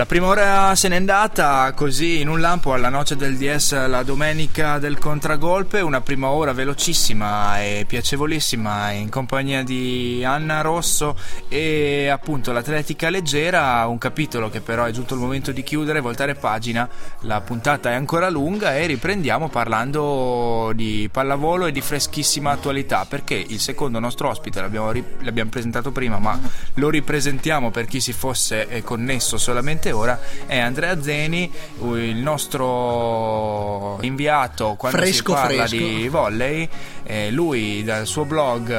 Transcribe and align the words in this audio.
La 0.00 0.06
prima 0.06 0.28
ora 0.28 0.74
se 0.76 0.88
n'è 0.88 0.96
andata 0.96 1.70
così 1.74 2.20
in 2.20 2.28
un 2.30 2.40
lampo 2.40 2.72
alla 2.72 2.88
noce 2.88 3.16
del 3.16 3.36
DS 3.36 3.86
la 3.86 4.02
domenica 4.02 4.78
del 4.78 4.96
contragolpe, 4.96 5.82
una 5.82 6.00
prima 6.00 6.30
ora 6.30 6.54
velocissima 6.54 7.60
e 7.60 7.84
piacevolissima 7.86 8.92
in 8.92 9.10
compagnia 9.10 9.62
di 9.62 10.24
Anna 10.24 10.62
Rosso 10.62 11.18
e 11.48 12.08
appunto 12.08 12.50
l'atletica 12.50 13.10
leggera, 13.10 13.86
un 13.88 13.98
capitolo 13.98 14.48
che 14.48 14.62
però 14.62 14.84
è 14.84 14.90
giunto 14.90 15.12
il 15.12 15.20
momento 15.20 15.52
di 15.52 15.62
chiudere, 15.62 16.00
voltare 16.00 16.34
pagina, 16.34 16.88
la 17.24 17.42
puntata 17.42 17.90
è 17.90 17.94
ancora 17.94 18.30
lunga 18.30 18.74
e 18.74 18.86
riprendiamo 18.86 19.50
parlando 19.50 20.72
di 20.74 21.10
pallavolo 21.12 21.66
e 21.66 21.72
di 21.72 21.82
freschissima 21.82 22.52
attualità 22.52 23.04
perché 23.04 23.34
il 23.34 23.60
secondo 23.60 23.98
nostro 23.98 24.30
ospite 24.30 24.62
l'abbiamo, 24.62 24.92
ri- 24.92 25.04
l'abbiamo 25.20 25.50
presentato 25.50 25.90
prima 25.90 26.18
ma 26.18 26.40
lo 26.76 26.88
ripresentiamo 26.88 27.70
per 27.70 27.84
chi 27.84 28.00
si 28.00 28.14
fosse 28.14 28.66
eh, 28.66 28.82
connesso 28.82 29.36
solamente 29.36 29.88
ora 29.92 30.18
è 30.46 30.58
Andrea 30.58 31.00
Zeni, 31.02 31.50
il 31.82 32.16
nostro 32.16 33.98
inviato 34.02 34.74
quando 34.78 34.98
Fresco, 34.98 35.34
si 35.34 35.40
parla 35.40 35.66
fresco. 35.66 35.76
di 35.76 36.08
volley. 36.08 36.68
Eh, 37.04 37.30
lui 37.30 37.82
dal 37.84 38.06
suo 38.06 38.24
blog 38.24 38.70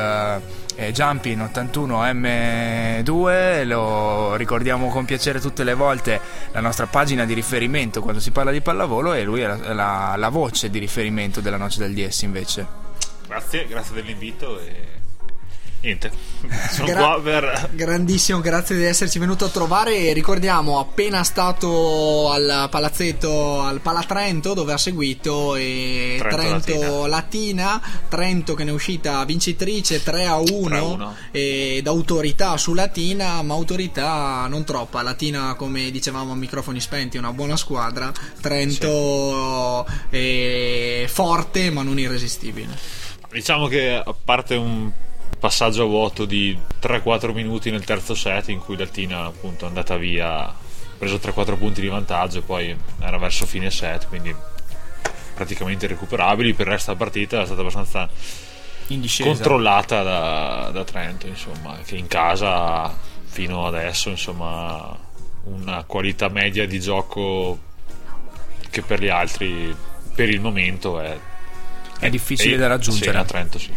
eh, 0.75 0.91
Jumping 0.93 1.41
81 1.41 2.03
M2 2.13 3.65
lo 3.67 4.35
ricordiamo 4.35 4.89
con 4.89 5.05
piacere 5.05 5.39
tutte 5.39 5.63
le 5.63 5.73
volte 5.73 6.19
la 6.51 6.61
nostra 6.61 6.87
pagina 6.87 7.25
di 7.25 7.33
riferimento 7.33 8.01
quando 8.01 8.19
si 8.21 8.31
parla 8.31 8.51
di 8.51 8.61
pallavolo 8.61 9.13
e 9.13 9.23
lui 9.23 9.41
è 9.41 9.47
la, 9.47 9.73
la- 9.73 10.13
la 10.15 10.29
voce 10.29 10.69
di 10.69 10.79
riferimento 10.79 11.41
della 11.41 11.57
noce 11.57 11.79
del 11.79 11.93
DS 11.93 12.21
invece. 12.21 12.65
Grazie, 13.27 13.65
grazie 13.67 13.95
dell'invito 13.95 14.59
e 14.59 14.99
niente, 15.81 16.11
sono 16.71 16.85
Gra- 16.87 16.99
qua 16.99 17.21
per... 17.21 17.69
Grandissimo, 17.73 18.39
grazie 18.39 18.75
di 18.75 18.83
esserci 18.83 19.19
venuto 19.19 19.45
a 19.45 19.49
trovare. 19.49 20.13
Ricordiamo, 20.13 20.79
appena 20.79 21.23
stato 21.23 22.29
al 22.31 22.67
palazzetto 22.69 23.61
al 23.61 23.79
Palatrento 23.81 24.53
dove 24.53 24.73
ha 24.73 24.77
seguito 24.77 25.55
e 25.55 26.17
Trento 26.19 26.35
Trento 26.35 27.05
Latina. 27.07 27.81
Trento 28.07 28.53
che 28.53 28.63
ne 28.63 28.69
è 28.69 28.73
uscita 28.73 29.23
vincitrice 29.25 30.03
3 30.03 30.25
a 30.25 30.37
1, 30.37 30.47
3 30.65 30.77
a 30.77 30.83
1. 30.83 31.15
ed 31.31 31.87
autorità 31.87 32.57
su 32.57 32.73
Latina, 32.73 33.41
ma 33.41 33.53
autorità 33.53 34.47
non 34.47 34.63
troppa. 34.63 35.01
Latina, 35.01 35.55
come 35.55 35.91
dicevamo 35.91 36.31
a 36.31 36.35
microfoni 36.35 36.79
spenti, 36.79 37.17
una 37.17 37.33
buona 37.33 37.57
squadra. 37.57 38.11
Trento 38.39 39.85
è 40.09 41.05
forte 41.07 41.69
ma 41.69 41.83
non 41.83 41.99
irresistibile. 41.99 42.77
Diciamo 43.31 43.67
che 43.67 43.93
a 43.93 44.13
parte 44.13 44.55
un 44.55 44.91
passaggio 45.39 45.83
a 45.83 45.87
vuoto 45.87 46.25
di 46.25 46.57
3-4 46.81 47.33
minuti 47.33 47.71
nel 47.71 47.83
terzo 47.83 48.13
set 48.13 48.49
in 48.49 48.59
cui 48.59 48.77
Latina 48.77 49.25
appunto 49.25 49.65
è 49.65 49.67
andata 49.67 49.97
via, 49.97 50.47
ha 50.47 50.55
preso 50.97 51.15
3-4 51.15 51.57
punti 51.57 51.81
di 51.81 51.87
vantaggio 51.87 52.39
e 52.39 52.41
poi 52.41 52.75
era 52.99 53.17
verso 53.17 53.45
fine 53.45 53.71
set, 53.71 54.07
quindi 54.07 54.33
praticamente 55.33 55.85
irrecuperabili, 55.85 56.53
per 56.53 56.67
il 56.67 56.73
resto 56.73 56.93
della 56.93 57.03
partita 57.03 57.41
è 57.41 57.45
stata 57.45 57.61
abbastanza 57.61 58.09
controllata 59.23 60.03
da, 60.03 60.69
da 60.71 60.83
Trento, 60.83 61.27
insomma, 61.27 61.79
che 61.83 61.95
in 61.95 62.07
casa 62.07 62.93
fino 63.25 63.65
adesso 63.65 64.09
insomma 64.09 64.95
una 65.43 65.83
qualità 65.85 66.27
media 66.27 66.67
di 66.67 66.79
gioco 66.79 67.57
che 68.69 68.81
per 68.81 69.01
gli 69.01 69.07
altri 69.07 69.75
per 70.13 70.29
il 70.29 70.39
momento 70.39 70.99
è, 70.99 71.17
È 71.99 72.09
difficile 72.09 72.57
da 72.57 72.67
raggiungere. 72.67 73.11
Sì, 73.11 73.17
a 73.17 73.23
Trento 73.23 73.57
sì. 73.57 73.71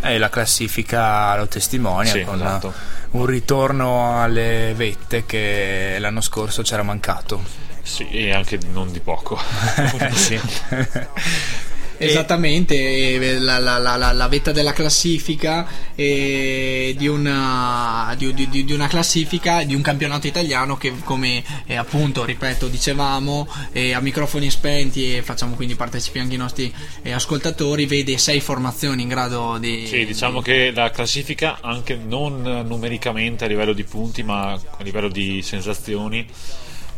E 0.00 0.18
la 0.18 0.28
classifica 0.28 1.36
lo 1.36 1.46
testimonia 1.48 2.12
Sì, 2.12 2.22
con 2.22 2.36
esatto. 2.36 2.72
un 3.12 3.26
ritorno 3.26 4.20
alle 4.22 4.72
vette 4.76 5.24
che 5.26 5.96
l'anno 5.98 6.20
scorso 6.20 6.62
c'era 6.62 6.82
mancato. 6.82 7.42
Sì, 7.82 8.08
e 8.10 8.32
anche 8.32 8.58
non 8.72 8.90
di 8.92 9.00
poco. 9.00 9.38
Sì. 10.12 10.40
Esattamente, 11.98 13.38
la, 13.38 13.58
la- 13.58 13.78
la- 13.78 14.12
la- 14.12 14.28
vetta 14.28 14.52
della 14.52 14.72
classifica 14.72 15.66
di, 15.94 17.06
una, 17.08 18.14
di, 18.18 18.34
di- 18.34 18.48
di- 18.48 18.64
di 18.64 18.72
una 18.72 18.86
classifica 18.88 19.62
di 19.62 19.74
un 19.74 19.82
campionato 19.82 20.26
italiano 20.26 20.76
che 20.76 20.92
come 21.04 21.42
eh, 21.66 21.76
appunto, 21.76 22.24
ripeto, 22.24 22.68
dicevamo 22.68 23.48
eh, 23.72 23.92
a 23.92 24.00
microfoni 24.00 24.50
spenti 24.50 25.16
e 25.16 25.22
facciamo 25.22 25.54
quindi 25.54 25.74
partecipi 25.74 26.18
anche 26.18 26.34
i 26.34 26.38
nostri 26.38 26.72
eh, 27.02 27.12
ascoltatori, 27.12 27.86
vede 27.86 28.18
sei 28.18 28.40
formazioni 28.40 29.02
in 29.02 29.08
grado 29.08 29.56
di... 29.58 29.86
Sì, 29.86 30.04
diciamo 30.04 30.40
che 30.40 30.72
la 30.74 30.90
classifica, 30.90 31.58
anche 31.62 31.94
non 31.96 32.42
numericamente 32.66 33.44
a 33.44 33.48
livello 33.48 33.72
di 33.72 33.84
punti, 33.84 34.22
ma 34.22 34.52
a 34.52 34.82
livello 34.82 35.08
di 35.08 35.40
sensazioni, 35.42 36.26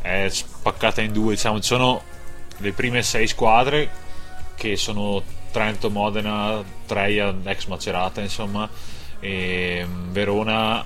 è 0.01 0.27
spaccata 0.31 1.01
in 1.03 1.13
due. 1.13 1.35
Diciamo, 1.35 1.61
ci 1.61 1.67
sono 1.67 2.03
le 2.59 2.73
prime 2.73 3.03
sei 3.03 3.27
squadre 3.27 4.07
che 4.59 4.77
sono 4.77 5.23
Trento, 5.51 5.89
Modena, 5.89 6.63
Treia, 6.85 7.35
ex 7.45 7.67
Macerata, 7.67 8.21
insomma, 8.21 8.69
e 9.21 9.83
mm, 9.87 10.13
Verona, 10.13 10.85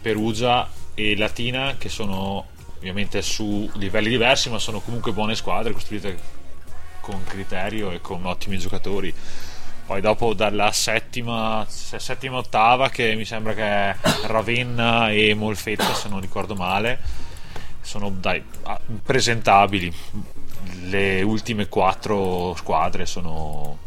Perugia 0.00 0.68
e 0.94 1.16
Latina, 1.16 1.74
che 1.76 1.88
sono 1.88 2.46
ovviamente 2.76 3.22
su 3.22 3.68
livelli 3.74 4.10
diversi, 4.10 4.50
ma 4.50 4.58
sono 4.58 4.80
comunque 4.80 5.12
buone 5.12 5.34
squadre 5.34 5.72
costruite 5.72 6.42
con 7.00 7.24
criterio 7.24 7.90
e 7.90 8.00
con 8.00 8.24
ottimi 8.26 8.58
giocatori. 8.58 9.12
Poi 9.86 10.00
dopo 10.00 10.32
dalla 10.34 10.70
settima, 10.72 11.64
se- 11.68 11.98
settima 11.98 12.36
ottava, 12.36 12.88
che 12.90 13.14
mi 13.14 13.24
sembra 13.24 13.54
che 13.54 13.62
è 13.62 13.96
Ravenna 14.26 15.10
e 15.10 15.34
Molfetta, 15.34 15.92
se 15.94 16.08
non 16.08 16.20
ricordo 16.20 16.54
male, 16.54 16.98
sono 17.80 18.10
dai, 18.10 18.42
presentabili. 19.02 19.92
Le 20.82 21.22
ultime 21.22 21.68
quattro 21.68 22.54
squadre 22.56 23.06
sono 23.06 23.78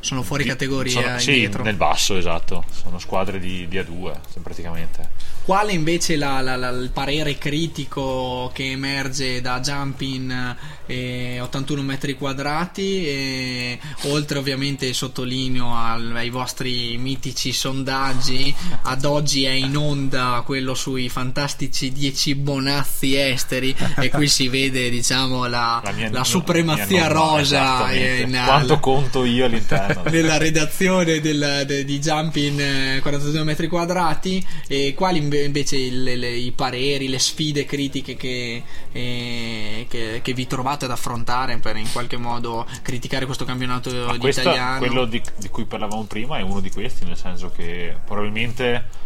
Sono 0.00 0.22
fuori 0.22 0.44
categoria 0.44 1.02
sono- 1.02 1.18
sì, 1.18 1.48
nel 1.62 1.76
basso, 1.76 2.16
esatto. 2.16 2.64
Sono 2.70 2.98
squadre 2.98 3.38
di, 3.38 3.66
di 3.68 3.78
A2, 3.78 4.16
praticamente. 4.42 5.10
Quale 5.44 5.72
invece 5.72 6.16
la- 6.16 6.40
la- 6.40 6.56
la- 6.56 6.70
il 6.70 6.88
parere 6.90 7.36
critico 7.36 8.50
che 8.54 8.70
emerge 8.70 9.42
da 9.42 9.60
Jumping 9.60 10.56
eh, 10.86 11.38
81 11.38 11.82
metri 11.82 12.14
quadrati? 12.16 13.06
E, 13.06 13.78
oltre 14.04 14.38
ovviamente 14.38 14.90
sottolineo 14.94 15.76
al- 15.76 16.12
ai 16.16 16.30
vostri 16.30 16.96
mitici 16.96 17.52
sondaggi, 17.52 18.54
ad 18.84 19.04
oggi 19.04 19.44
è 19.44 19.50
in 19.50 19.76
onda 19.76 20.42
quello 20.46 20.72
sui 20.74 21.10
fantastici 21.10 21.92
10 21.92 22.34
bonazzi 22.36 23.14
esteri 23.14 23.74
e 24.00 24.08
qui 24.08 24.28
si 24.28 24.48
vede 24.48 24.88
diciamo 24.88 25.44
la, 25.46 25.82
La, 25.84 25.92
mia- 25.92 26.10
la 26.10 26.24
supremazia 26.24 27.06
rosa 27.08 27.92
in- 27.92 28.40
Quanto 28.46 28.78
conto 28.80 29.24
io 29.26 29.44
all'interno? 29.44 30.04
nella 30.10 30.38
redazione 30.38 31.20
del- 31.20 31.64
de- 31.66 31.84
di 31.84 31.98
Jumping 31.98 32.60
eh, 32.60 32.98
42 33.02 33.44
metri 33.44 33.68
quadrati 33.68 34.42
e 34.66 34.94
quali 34.96 35.18
inve- 35.18 35.32
invece 35.42 35.76
il- 35.76 36.02
le- 36.02 36.30
i 36.36 36.52
pareri, 36.52 37.08
le 37.08 37.18
sfide 37.18 37.64
critiche 37.64 38.16
che, 38.16 38.62
eh, 38.92 39.86
che, 39.88 40.20
che 40.22 40.32
vi 40.32 40.46
trovate 40.46 40.84
ad 40.84 40.90
affrontare 40.90 41.58
per 41.58 41.76
in 41.76 41.90
qualche 41.90 42.16
modo 42.16 42.66
criticare 42.82 43.24
questo 43.26 43.44
campionato 43.44 43.90
Ma 44.06 44.12
di 44.12 44.18
questo, 44.18 44.42
italiano 44.42 44.78
quello 44.78 45.04
di, 45.06 45.20
di 45.36 45.48
cui 45.48 45.64
parlavamo 45.64 46.04
prima 46.04 46.38
è 46.38 46.42
uno 46.42 46.60
di 46.60 46.70
questi, 46.70 47.04
nel 47.04 47.16
senso 47.16 47.50
che 47.50 47.94
probabilmente 48.04 49.02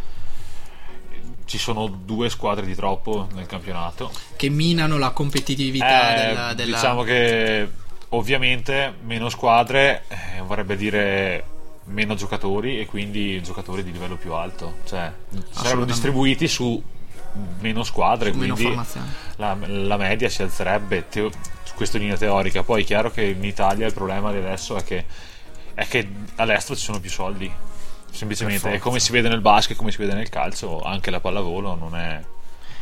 ci 1.45 1.57
sono 1.59 1.87
due 1.87 2.29
squadre 2.29 2.67
di 2.67 2.75
troppo 2.75 3.27
nel 3.33 3.47
campionato. 3.47 4.11
che 4.37 4.51
minano 4.51 4.99
la 4.99 5.11
competitività 5.11 6.15
Eh, 6.15 6.27
della, 6.29 6.55
della- 6.55 6.77
Diciamo 6.77 7.03
che 7.03 7.69
ovviamente 8.11 8.95
meno 9.03 9.29
squadre 9.31 10.05
eh, 10.09 10.41
vorrebbe 10.43 10.77
dire 10.77 11.45
meno 11.89 12.15
giocatori 12.15 12.81
e 12.81 12.87
quindi 12.87 13.43
giocatori 13.43 13.83
di 13.83 13.93
livello 13.93 14.17
più 14.17 14.33
alto, 14.33 14.77
cioè 14.87 15.13
sarebbero 15.51 15.85
distribuiti 15.85 16.47
su 16.49 16.83
meno 17.61 17.83
squadre, 17.85 18.33
Su 18.33 18.39
meno 18.39 18.55
quindi 18.55 18.73
formazioni. 18.75 19.07
la, 19.37 19.57
la 19.67 19.97
media 19.97 20.29
si 20.29 20.43
alzerebbe, 20.43 21.09
teo- 21.09 21.31
questa 21.75 21.97
è 21.97 22.01
linea 22.01 22.17
teorica. 22.17 22.63
Poi 22.63 22.83
è 22.83 22.85
chiaro 22.85 23.11
che 23.11 23.23
in 23.23 23.45
Italia 23.45 23.87
il 23.87 23.93
problema 23.93 24.33
di 24.33 24.39
adesso 24.39 24.77
è 24.77 24.83
che, 24.83 25.05
è 25.75 25.87
che 25.87 26.09
all'estero 26.37 26.77
ci 26.77 26.85
sono 26.85 26.99
più 27.01 27.11
soldi, 27.11 27.51
semplicemente. 28.11 28.79
Come 28.79 28.99
si 28.99 29.13
vede 29.13 29.29
nel 29.29 29.41
basket, 29.41 29.77
come 29.77 29.91
si 29.93 29.99
vede 29.99 30.15
nel 30.15 30.29
calcio, 30.29 30.83
anche 30.83 31.11
la 31.11 31.21
pallavolo 31.21 31.75
non 31.77 31.95
è 31.97 32.21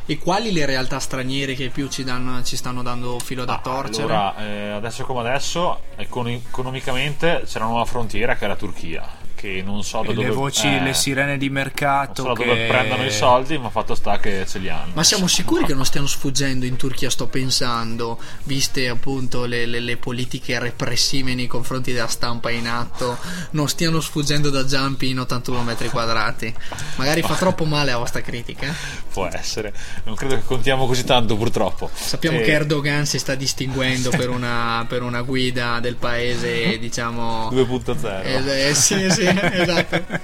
E 0.09 0.19
quali 0.19 0.53
le 0.53 0.65
realtà 0.67 1.01
straniere 1.01 1.55
che 1.55 1.69
più 1.69 1.89
ci, 1.89 2.05
danno, 2.05 2.41
ci 2.45 2.57
stanno 2.57 2.83
dando 2.83 3.19
filo 3.19 3.45
da 3.45 3.55
Ah, 3.55 3.59
torcere? 3.59 4.05
Allora, 4.05 4.37
eh, 4.39 4.71
adesso 4.71 5.05
come 5.05 5.19
adesso, 5.21 5.81
econ- 5.97 6.29
economicamente 6.29 7.43
c'è 7.45 7.59
una 7.59 7.67
nuova 7.67 7.85
frontiera 7.87 8.37
che 8.37 8.45
è 8.45 8.49
la 8.49 8.55
Turchia, 8.55 9.05
che 9.37 9.63
non 9.65 9.85
so 9.85 10.03
da 10.03 10.11
E 10.11 10.15
dove 10.15 10.27
le 10.29 10.35
voci, 10.35 10.67
eh, 10.67 10.81
le 10.81 10.93
sirene 10.95 11.37
di 11.39 11.45
non 11.47 11.55
mercato 11.55 12.23
so 12.23 12.29
da 12.33 12.35
che... 12.35 12.45
dove 12.47 12.67
prendono 12.67 13.05
i 13.05 13.13
soldi, 13.13 13.57
ma 13.59 13.69
fatto 13.71 13.95
sta 13.95 14.19
che 14.19 14.45
ce 14.49 14.59
li 14.59 14.69
hanno. 14.69 14.91
Ma 14.95 15.05
siamo 15.05 15.29
sicuri 15.29 15.65
che 15.65 15.75
non 15.75 15.85
stiano 15.85 16.07
sfuggendo 16.09 16.65
in 16.65 16.77
Turchia, 16.77 17.11
sto 17.11 17.29
pensando, 17.29 18.19
viste 18.45 18.89
appunto 18.89 19.45
le, 19.45 19.67
le- 19.67 19.81
le 19.81 19.97
politiche 19.99 20.59
repressive 20.59 21.35
nei 21.35 21.47
confronti 21.47 21.93
della 21.93 22.09
stampa 22.09 22.51
in 22.51 22.67
atto, 22.67 23.19
non 23.51 23.69
stiano 23.69 24.01
sfuggendo 24.01 24.51
da 24.51 24.65
Giampi 24.65 25.11
in 25.11 25.21
81 25.21 25.63
metri 25.63 25.89
quadrati. 25.91 26.53
Magari 26.97 27.23
fa 27.23 27.35
troppo 27.39 27.65
male 27.65 27.91
la 27.93 27.99
vostra 27.99 28.23
critica. 28.23 28.69
eh. 28.69 29.05
Può 29.13 29.29
essere, 29.31 29.73
non 30.05 30.15
credo 30.15 30.35
che 30.37 30.45
contiamo 30.45 30.87
così 30.87 31.05
tanto 31.05 31.37
purtroppo. 31.37 31.91
Sappiamo 31.93 32.39
Eh, 32.39 32.43
che 32.43 32.53
Erdogan 32.53 33.05
si 33.07 33.19
sta 33.19 33.35
distinguendo 33.35 34.11
per 34.11 34.29
una, 34.31 34.85
per 34.89 35.03
una 35.03 35.21
guida 35.23 35.79
del 35.81 35.97
paese, 35.97 36.79
diciamo... 36.81 37.51
2.0. 37.51 38.23
Eh, 38.25 38.69
eh, 38.69 38.75
sì, 38.75 39.11
sì, 39.11 39.26
esatto. 39.53 40.19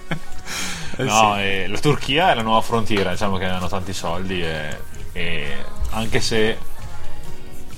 No, 0.99 1.39
eh, 1.39 1.67
la 1.69 1.79
Turchia 1.79 2.33
è 2.33 2.35
la 2.35 2.43
nuova 2.43 2.61
frontiera, 2.61 3.11
diciamo 3.11 3.37
che 3.39 3.47
hanno 3.47 3.69
tanti 3.69 3.93
soldi 3.93 4.43
e, 4.43 4.79
e 5.13 5.57
anche 5.91 6.21
se 6.21 6.59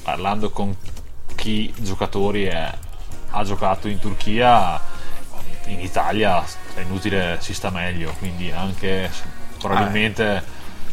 parlando 0.02 0.50
con 0.50 0.74
chi 1.34 1.72
giocatori 1.78 2.44
è- 2.44 2.72
ha 3.30 3.44
giocato 3.44 3.88
in 3.88 3.98
Turchia, 3.98 4.80
in 5.66 5.80
Italia 5.80 6.44
è 6.74 6.80
inutile, 6.80 7.38
si 7.40 7.54
sta 7.54 7.70
meglio, 7.70 8.14
quindi 8.18 8.50
anche 8.52 9.10
se 9.12 9.22
probabilmente 9.58 10.42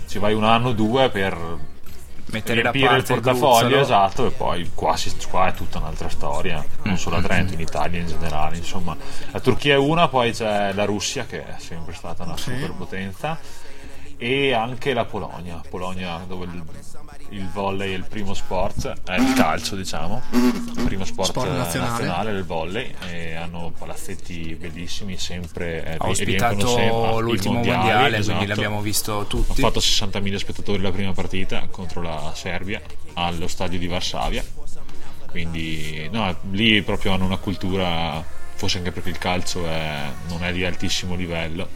ci 0.07 0.17
vai 0.19 0.33
un 0.33 0.43
anno 0.43 0.69
o 0.69 0.73
due 0.73 1.09
per 1.09 1.37
mettere 2.31 2.61
da 2.61 2.71
riempire 2.71 2.97
il 2.97 3.03
parte 3.03 3.13
il 3.13 3.21
portafoglio, 3.21 3.67
gruzzolo. 3.67 3.81
esatto, 3.81 4.27
e 4.27 4.31
poi 4.31 4.71
qua, 4.73 4.97
si- 4.97 5.15
qua 5.29 5.47
è 5.47 5.53
tutta 5.53 5.77
un'altra 5.77 6.09
storia, 6.09 6.63
non 6.83 6.97
solo 6.97 7.17
a 7.17 7.21
Trento, 7.21 7.53
in 7.53 7.59
Italia 7.59 7.99
in 7.99 8.07
generale, 8.07 8.57
insomma. 8.57 8.95
La 9.31 9.39
Turchia 9.39 9.73
è 9.73 9.77
una, 9.77 10.07
poi 10.07 10.31
c'è 10.31 10.73
la 10.73 10.85
Russia 10.85 11.25
che 11.25 11.45
è 11.45 11.55
sempre 11.59 11.93
stata 11.93 12.23
una 12.23 12.37
superpotenza 12.37 13.37
e 14.17 14.53
anche 14.53 14.93
la 14.93 15.05
Polonia, 15.05 15.61
Polonia 15.67 16.23
dove 16.27 16.45
il, 17.31 17.47
volley 17.49 17.91
è 17.91 17.95
il 17.95 18.05
primo 18.07 18.33
sport, 18.33 18.93
è 19.05 19.15
il 19.19 19.33
calcio 19.33 19.75
diciamo, 19.75 20.21
il 20.31 20.83
primo 20.85 21.05
sport, 21.05 21.29
Sport 21.29 21.47
eh, 21.47 21.57
nazionale. 21.57 21.91
nazionale 21.91 22.31
del 22.33 22.43
volley 22.45 22.93
e 23.09 23.35
hanno 23.35 23.73
palazzetti 23.77 24.55
bellissimi, 24.59 25.17
sempre 25.17 25.83
eh, 25.85 25.95
ospitato 25.99 26.67
sempre 26.67 26.85
i 26.85 27.21
l'ultimo 27.21 27.53
mondiali, 27.55 27.77
mondiale, 27.77 28.01
quindi 28.09 28.19
esatto. 28.19 28.45
l'abbiamo 28.47 28.81
visto 28.81 29.19
Ha 29.19 29.25
tutti. 29.25 29.61
fatto 29.61 29.79
60.000 29.79 30.35
spettatori 30.35 30.81
la 30.81 30.91
prima 30.91 31.13
partita 31.13 31.67
contro 31.71 32.01
la 32.01 32.31
Serbia 32.35 32.81
allo 33.13 33.47
stadio 33.47 33.79
di 33.79 33.87
Varsavia. 33.87 34.43
Quindi 35.29 36.09
no, 36.11 36.35
lì 36.51 36.81
proprio 36.81 37.13
hanno 37.13 37.25
una 37.25 37.37
cultura, 37.37 38.21
forse 38.55 38.79
anche 38.79 38.91
perché 38.91 39.09
il 39.09 39.17
calcio 39.17 39.65
è- 39.65 40.09
non 40.27 40.43
è 40.43 40.51
di 40.51 40.65
altissimo 40.65 41.15
livello. 41.15 41.67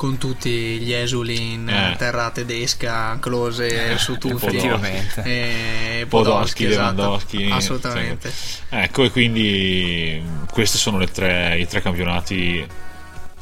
Con 0.00 0.16
tutti 0.16 0.50
gli 0.78 0.94
esuli 0.94 1.52
in 1.52 1.68
Eh. 1.68 1.94
terra 1.98 2.30
tedesca, 2.30 3.18
Close 3.20 3.98
su 3.98 4.16
tutti. 4.16 4.46
Effettivamente. 4.46 5.22
E 5.24 6.06
Podolski, 6.08 6.64
esatto. 6.64 6.78
Lewandowski. 6.96 7.48
Assolutamente. 7.50 8.30
sì. 8.30 8.60
Ecco, 8.70 9.04
e 9.04 9.10
quindi 9.10 10.22
questi 10.50 10.78
sono 10.78 10.96
le 10.96 11.08
tre- 11.08 11.58
i 11.58 11.66
tre 11.66 11.82
campionati 11.82 12.66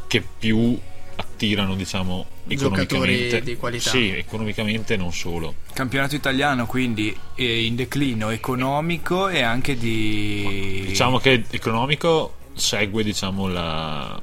che 0.08 0.20
più 0.36 0.76
attirano, 1.14 1.76
diciamo, 1.76 2.26
Giocatori 2.42 2.82
economicamente. 3.12 3.42
di 3.42 3.56
qualità. 3.56 3.90
Sì, 3.90 4.08
economicamente 4.16 4.96
non 4.96 5.12
solo. 5.12 5.54
Campionato 5.72 6.16
italiano 6.16 6.66
quindi 6.66 7.16
eh, 7.36 7.66
in 7.66 7.76
declino 7.76 8.30
economico 8.30 9.28
e 9.28 9.42
anche 9.42 9.76
di... 9.76 10.86
Diciamo 10.88 11.18
che 11.18 11.44
economico 11.50 12.34
segue 12.54 13.04
diciamo, 13.04 13.46
la- 13.46 14.20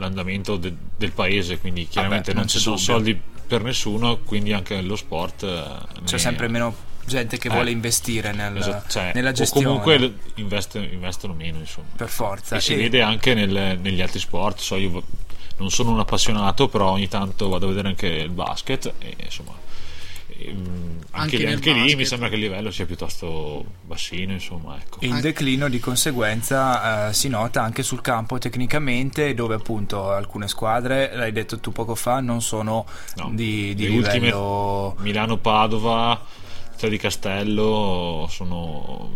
l'andamento 0.00 0.56
de- 0.56 0.74
del 0.96 1.12
paese, 1.12 1.58
quindi 1.58 1.86
chiaramente 1.86 2.32
non 2.32 2.40
non, 2.40 2.48
ci 2.48 2.58
sono 2.58 2.74
dubbio. 2.76 2.92
soldi 2.92 3.20
per 3.46 3.62
nessuno, 3.62 4.18
quindi 4.18 4.52
anche 4.52 4.80
lo 4.80 4.96
sport 4.96 5.42
eh, 5.44 6.02
C'è 6.04 6.12
ne- 6.12 6.18
sempre 6.18 6.48
meno 6.48 6.74
gente 7.06 7.38
che 7.38 7.48
Eh. 7.48 7.52
vuole 7.52 7.70
investire 7.70 8.32
nel- 8.32 8.56
esatto, 8.56 8.88
cioè, 8.90 9.12
nella 9.14 9.30
o 9.30 9.32
gestione. 9.32 9.66
comunque 9.66 9.98
l- 9.98 10.14
investe- 10.36 10.78
investono 10.78 11.34
meno, 11.34 11.58
insomma. 11.58 11.88
Per 11.96 12.08
forza. 12.08 12.56
E 12.56 12.60
si 12.60 12.74
E- 12.74 12.76
vede 12.76 13.02
anche 13.02 13.34
nel- 13.34 13.78
negli 13.80 14.00
altri 14.00 14.18
sport. 14.20 14.58
So, 14.60 14.76
io 14.76 15.02
non 15.58 15.70
sono 15.70 15.90
un 15.90 15.98
appassionato, 16.00 16.68
però 16.68 16.90
ogni 16.90 17.08
tanto 17.08 17.48
vado 17.48 17.66
a 17.66 17.68
vedere 17.68 17.88
anche 17.88 18.06
il 18.06 18.30
basket 18.30 18.92
e 18.98 19.14
insomma. 19.24 19.52
Anche 21.12 21.36
anche, 21.36 21.46
anche 21.46 21.72
lì 21.72 21.94
mi 21.96 22.04
sembra 22.04 22.28
che 22.28 22.36
il 22.36 22.40
livello 22.40 22.70
sia 22.70 22.86
piuttosto 22.86 23.64
bassino, 23.82 24.32
insomma, 24.32 24.76
ecco. 24.76 24.98
Il 25.00 25.20
declino 25.20 25.68
di 25.68 25.78
conseguenza 25.78 27.08
eh, 27.08 27.12
si 27.12 27.28
nota 27.28 27.62
anche 27.62 27.82
sul 27.82 28.00
campo 28.00 28.38
tecnicamente 28.38 29.34
dove 29.34 29.54
appunto 29.54 30.10
alcune 30.10 30.48
squadre, 30.48 31.14
l'hai 31.14 31.32
detto 31.32 31.58
tu 31.58 31.72
poco 31.72 31.94
fa, 31.94 32.20
non 32.20 32.40
sono 32.40 32.86
No, 33.16 33.30
di, 33.32 33.74
di 33.74 33.88
livello... 33.88 34.96
Milano-Padova, 34.98 36.38
Tre 36.76 36.88
di 36.88 36.96
Castello 36.96 38.26
sono, 38.30 39.10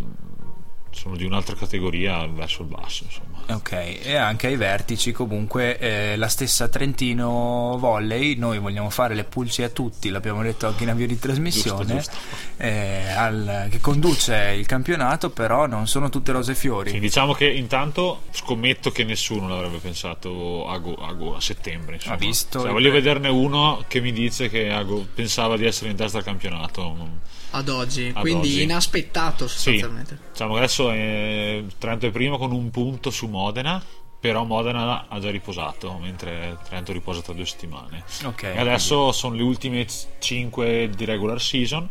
sono 0.95 1.17
di 1.17 1.25
un'altra 1.25 1.55
categoria 1.57 2.27
verso 2.27 2.63
il 2.63 2.69
basso, 2.69 3.05
insomma. 3.05 3.33
Ok, 3.57 3.73
e 4.03 4.15
anche 4.17 4.47
ai 4.47 4.57
vertici 4.57 5.13
comunque 5.13 5.79
eh, 5.79 6.17
la 6.17 6.29
stessa 6.29 6.69
Trentino 6.69 7.77
Volley, 7.79 8.37
noi 8.37 8.59
vogliamo 8.59 8.89
fare 8.89 9.15
le 9.15 9.25
pulci 9.25 9.63
a 9.63 9.69
tutti, 9.69 10.09
l'abbiamo 10.09 10.43
detto 10.43 10.67
anche 10.67 10.85
in 10.85 10.89
avvio 10.91 11.07
di 11.07 11.19
trasmissione, 11.19 11.85
Giusto, 11.97 12.13
giusto. 12.13 12.17
eh, 12.57 13.09
al- 13.15 13.67
che 13.71 13.81
conduce 13.81 14.55
il 14.59 14.65
campionato, 14.67 15.29
però 15.31 15.67
non 15.67 15.87
sono 15.87 16.09
tutte 16.09 16.33
rose 16.33 16.53
e 16.53 16.55
fiori. 16.55 16.91
Sì, 16.91 17.01
diciamo 17.01 17.35
che 17.35 17.47
intanto 17.51 18.23
scommetto 18.31 18.91
che 18.91 19.05
nessuno 19.05 19.47
l'avrebbe 19.49 19.79
pensato 19.79 20.67
a, 20.67 20.79
go- 20.79 20.95
a 20.95 21.13
go- 21.13 21.37
a 21.37 21.41
settembre. 21.41 21.97
Insomma. 21.97 22.15
Ha 22.15 22.19
visto 22.19 22.61
Cioè, 22.61 22.71
voglio 22.71 22.91
vederne 22.93 23.29
uno 23.29 23.85
che 23.89 24.01
mi 24.01 24.13
dice 24.13 24.49
che 24.49 24.71
a 24.71 24.83
go- 24.85 25.07
pensava 25.15 25.57
di 25.59 25.67
essere 25.67 25.91
in 25.91 25.97
testa 25.97 26.17
al 26.19 26.25
campionato. 26.25 27.33
Ad 27.57 27.69
oggi, 27.69 28.11
Ad 28.13 28.21
quindi 28.21 28.49
oggi. 28.49 28.63
inaspettato 28.63 29.47
Sì, 29.47 29.55
sostanzialmente. 29.55 30.19
diciamo 30.33 30.53
che 30.55 30.59
adesso 30.59 30.91
è 30.91 31.63
Trento 31.79 32.07
è 32.07 32.11
primo 32.11 32.37
con 32.37 32.51
un 32.53 32.71
punto 32.71 33.11
su 33.11 33.27
Modena, 33.29 33.83
però 34.19 34.43
Modena 34.45 35.07
ha 35.09 35.21
già 35.21 35.31
riposato, 35.31 35.97
mentre 36.01 36.59
Trento 36.65 36.93
riposa 36.93 37.21
tra 37.21 37.33
due 37.33 37.47
settimane. 37.47 38.03
Ok, 38.25 38.43
E 38.45 38.59
adesso 38.59 39.13
sono 39.13 39.37
le 39.37 39.43
ultime 39.43 39.87
5 40.19 40.91
di 40.97 41.05
regular 41.05 41.41
season 41.41 41.89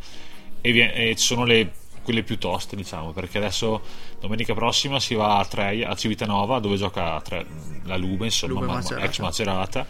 e, 0.60 0.72
vie- 0.72 0.94
e 0.94 1.16
ci 1.16 1.24
sono 1.26 1.46
le, 1.46 1.72
quelle 2.04 2.24
più 2.24 2.38
toste, 2.38 2.76
diciamo, 2.76 3.12
perché 3.12 3.38
adesso 3.38 3.82
domenica 4.20 4.54
prossima 4.54 5.00
si 5.00 5.14
va 5.16 5.38
a, 5.38 5.46
Treia, 5.46 5.90
a 5.90 5.96
Civitanova 5.96 6.60
dove 6.60 6.76
gioca 6.76 7.22
Tre- 7.22 7.46
la 7.86 7.96
Lube, 7.96 8.26
insomma, 8.26 8.54
Lube 8.54 8.66
ma- 8.66 8.74
Macerata. 8.74 9.06
ex 9.06 9.20
Macerata. 9.20 9.86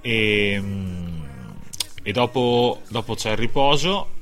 E, 0.00 0.58
mm, 0.58 1.22
e 2.02 2.12
dopo, 2.12 2.80
dopo 2.88 3.14
c'è 3.14 3.32
il 3.32 3.36
riposo 3.36 4.18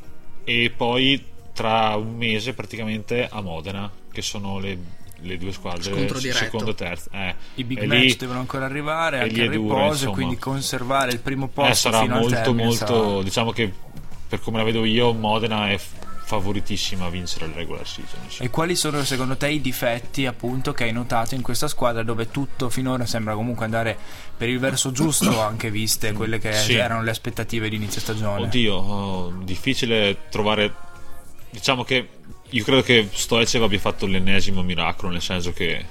e 0.49 0.73
poi 0.75 1.23
tra 1.53 1.95
un 1.97 2.17
mese 2.17 2.55
praticamente 2.55 3.29
a 3.31 3.41
Modena, 3.41 3.91
che 4.11 4.23
sono 4.23 4.59
le, 4.59 4.79
le 5.21 5.37
due 5.37 5.53
squadre 5.53 5.83
Scontro 5.83 6.19
diretto. 6.19 6.39
secondo 6.45 6.71
e 6.71 6.75
terzo. 6.75 7.11
Eh, 7.13 7.35
I 7.57 7.65
big 7.65 7.83
e 7.83 7.87
match 7.87 7.99
lì- 8.01 8.17
devono 8.17 8.39
ancora 8.39 8.65
arrivare, 8.65 9.19
e 9.19 9.21
anche 9.23 9.43
il 9.43 9.51
riposo, 9.51 9.85
e 9.85 9.89
insomma. 9.89 10.13
quindi 10.13 10.37
conservare 10.39 11.13
il 11.13 11.19
primo 11.19 11.47
eh, 11.47 11.51
posto 11.53 11.75
sarà 11.75 12.01
fino 12.01 12.15
al 12.15 12.21
molto 12.21 12.35
termine 12.37 12.65
molto 12.65 12.87
sarà- 12.87 13.23
diciamo 13.23 13.51
che 13.51 13.73
per 14.29 14.41
come 14.41 14.59
la 14.59 14.65
vedo 14.65 14.85
io 14.85 15.13
Modena 15.13 15.69
è 15.71 15.79
favoritissima 16.29 17.07
a 17.07 17.09
vincere 17.09 17.47
il 17.47 17.53
regular 17.53 17.87
season 17.87 18.21
insomma. 18.23 18.47
E 18.47 18.51
quali 18.51 18.77
sono 18.77 19.03
secondo 19.03 19.39
te 19.39 19.49
i 19.49 19.63
difetti 19.63 20.27
appunto 20.27 20.75
che 20.75 20.85
hai 20.85 20.93
notato 20.93 21.35
in 21.35 21.41
questa 21.41 21.69
squadra 21.69 22.03
dove 22.03 22.31
tutto 22.31 22.69
finora 22.69 23.07
sembra 23.07 23.35
comunque 23.35 23.65
andare 23.65 23.97
per 24.37 24.51
il 24.51 24.59
verso 24.59 24.93
giusto, 24.93 25.41
anche 25.41 25.71
viste 25.71 26.13
quelle 26.13 26.39
che 26.39 26.53
Sì. 26.53 26.75
erano 26.75 27.03
le 27.03 27.11
aspettative 27.11 27.71
di 27.71 27.77
inizio 27.77 28.03
stagione? 28.03 28.43
oddio 28.43 28.75
oh, 28.75 29.31
difficile 29.43 30.29
trovare 30.29 30.75
diciamo 31.49 31.83
che 31.83 32.09
io 32.51 32.63
credo 32.63 32.83
che 32.83 33.09
Stoicev 33.11 33.63
abbia 33.63 33.79
fatto 33.79 34.05
l'ennesimo 34.05 34.63
miracolo 34.63 35.11
nel 35.11 35.23
senso 35.23 35.55
che 35.55 35.83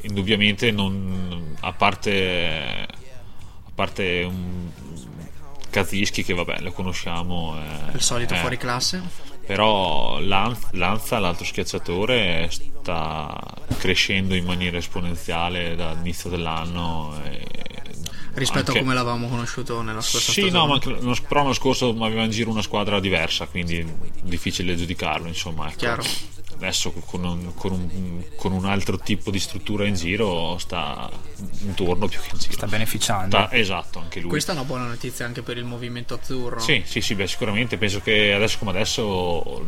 indubbiamente 0.00 0.72
non 0.72 1.54
a 1.60 1.72
parte 1.72 2.86
a 2.88 3.70
parte 3.72 4.24
un 4.26 4.68
Kazischi 5.70 6.24
che 6.24 6.34
vabbè 6.34 6.58
lo 6.62 6.72
conosciamo 6.72 7.56
eh, 7.56 7.92
Il 7.94 8.00
solito 8.02 8.34
eh, 8.34 8.38
fuori 8.38 8.56
classe. 8.56 9.00
Però 9.54 10.20
Lanz- 10.20 10.68
Lanza, 10.72 11.18
l'altro 11.18 11.44
schiacciatore, 11.44 12.48
sta 12.50 13.36
crescendo 13.78 14.36
in 14.36 14.44
maniera 14.44 14.76
esponenziale 14.78 15.74
dall'inizio 15.74 16.30
dell'anno. 16.30 17.20
e 17.24 17.44
Rispetto 18.34 18.68
anche- 18.68 18.78
a 18.78 18.82
come 18.82 18.94
l'avevamo 18.94 19.26
conosciuto 19.26 19.82
nella 19.82 20.00
scorsa 20.00 20.30
Sì, 20.30 20.40
stagione. 20.42 20.52
no, 20.52 20.66
ma 20.68 20.74
anche 20.74 20.90
l'anno- 20.90 21.16
però 21.26 21.40
l'anno 21.40 21.52
scorso 21.52 21.88
aveva 21.88 22.22
in 22.22 22.30
giro 22.30 22.50
una 22.50 22.62
squadra 22.62 23.00
diversa, 23.00 23.46
quindi 23.46 23.84
difficile 24.22 24.76
giudicarlo, 24.76 25.26
insomma. 25.26 25.66
Ecco. 25.66 25.78
Chiaro. 25.78 26.02
Adesso 26.60 26.92
con 26.92 27.24
un, 27.24 27.54
con, 27.54 27.72
un, 27.72 28.24
con 28.36 28.52
un, 28.52 28.66
altro 28.66 28.98
tipo 28.98 29.30
di 29.30 29.38
struttura 29.38 29.86
in 29.86 29.94
giro 29.94 30.58
sta 30.58 31.10
intorno 31.62 32.06
più 32.06 32.20
che 32.20 32.28
in 32.32 32.38
giro. 32.38 32.52
Sta 32.52 32.66
beneficiando. 32.66 33.36
Sta, 33.36 33.52
esatto 33.52 33.98
anche 33.98 34.20
lui. 34.20 34.28
Questa 34.28 34.52
è 34.52 34.54
una 34.54 34.64
buona 34.64 34.86
notizia 34.86 35.24
anche 35.24 35.42
per 35.42 35.56
il 35.56 35.64
movimento 35.64 36.14
azzurro. 36.14 36.60
Sì 36.60 36.82
sì 36.84 37.00
sì 37.00 37.14
beh, 37.14 37.26
sicuramente. 37.26 37.78
Penso 37.78 38.00
che 38.00 38.34
adesso 38.34 38.58
come 38.58 38.70
adesso 38.70 39.66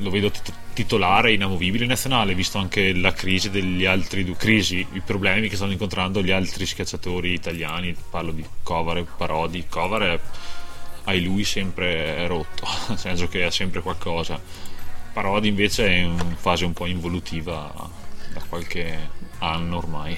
lo 0.00 0.10
vedo 0.10 0.30
titolare 0.72 1.32
inamovibile 1.32 1.84
nazionale 1.86 2.34
visto 2.34 2.58
anche 2.58 2.94
la 2.94 3.12
crisi 3.12 3.50
degli 3.50 3.84
altri 3.84 4.24
due 4.24 4.36
crisi 4.36 4.86
i 4.92 5.00
problemi 5.00 5.48
che 5.48 5.56
stanno 5.56 5.72
incontrando 5.72 6.22
gli 6.22 6.30
altri 6.30 6.66
schiacciatori 6.66 7.32
italiani. 7.32 7.94
Parlo 8.10 8.32
di 8.32 8.44
Covar 8.62 8.98
e 8.98 9.06
Parodi. 9.16 9.66
Covar 9.68 10.02
è 10.02 10.20
hai 11.04 11.22
lui 11.22 11.42
sempre 11.42 12.26
rotto 12.26 12.66
nel 12.88 12.98
senso 12.98 13.28
che 13.28 13.44
ha 13.44 13.50
sempre 13.50 13.80
qualcosa 13.80 14.38
Parodi 15.18 15.48
invece 15.48 15.84
è 15.84 15.94
in 15.94 16.36
fase 16.36 16.64
un 16.64 16.72
po' 16.72 16.86
involutiva 16.86 17.72
da 18.32 18.40
qualche 18.48 19.08
anno 19.38 19.78
ormai. 19.78 20.16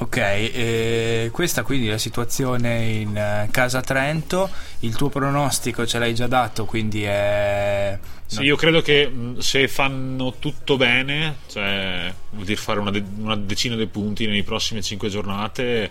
Ok, 0.00 1.30
questa 1.30 1.62
quindi 1.62 1.88
è 1.88 1.92
la 1.92 1.98
situazione 1.98 2.84
in 2.84 3.16
eh, 3.16 3.48
casa 3.50 3.80
Trento, 3.80 4.50
il 4.80 4.94
tuo 4.94 5.08
pronostico 5.08 5.86
ce 5.86 5.98
l'hai 5.98 6.14
già 6.14 6.26
dato, 6.26 6.66
quindi 6.66 7.02
è... 7.04 7.98
Sì, 8.26 8.42
io 8.42 8.56
credo 8.56 8.82
che 8.82 9.10
se 9.38 9.66
fanno 9.68 10.34
tutto 10.38 10.76
bene, 10.76 11.36
cioè 11.48 12.12
vuol 12.32 12.44
dire 12.44 12.60
fare 12.60 12.80
una, 12.80 12.90
de- 12.90 13.02
una 13.16 13.36
decina 13.36 13.74
di 13.74 13.86
punti 13.86 14.26
nelle 14.26 14.42
prossime 14.42 14.82
5 14.82 15.08
giornate, 15.08 15.90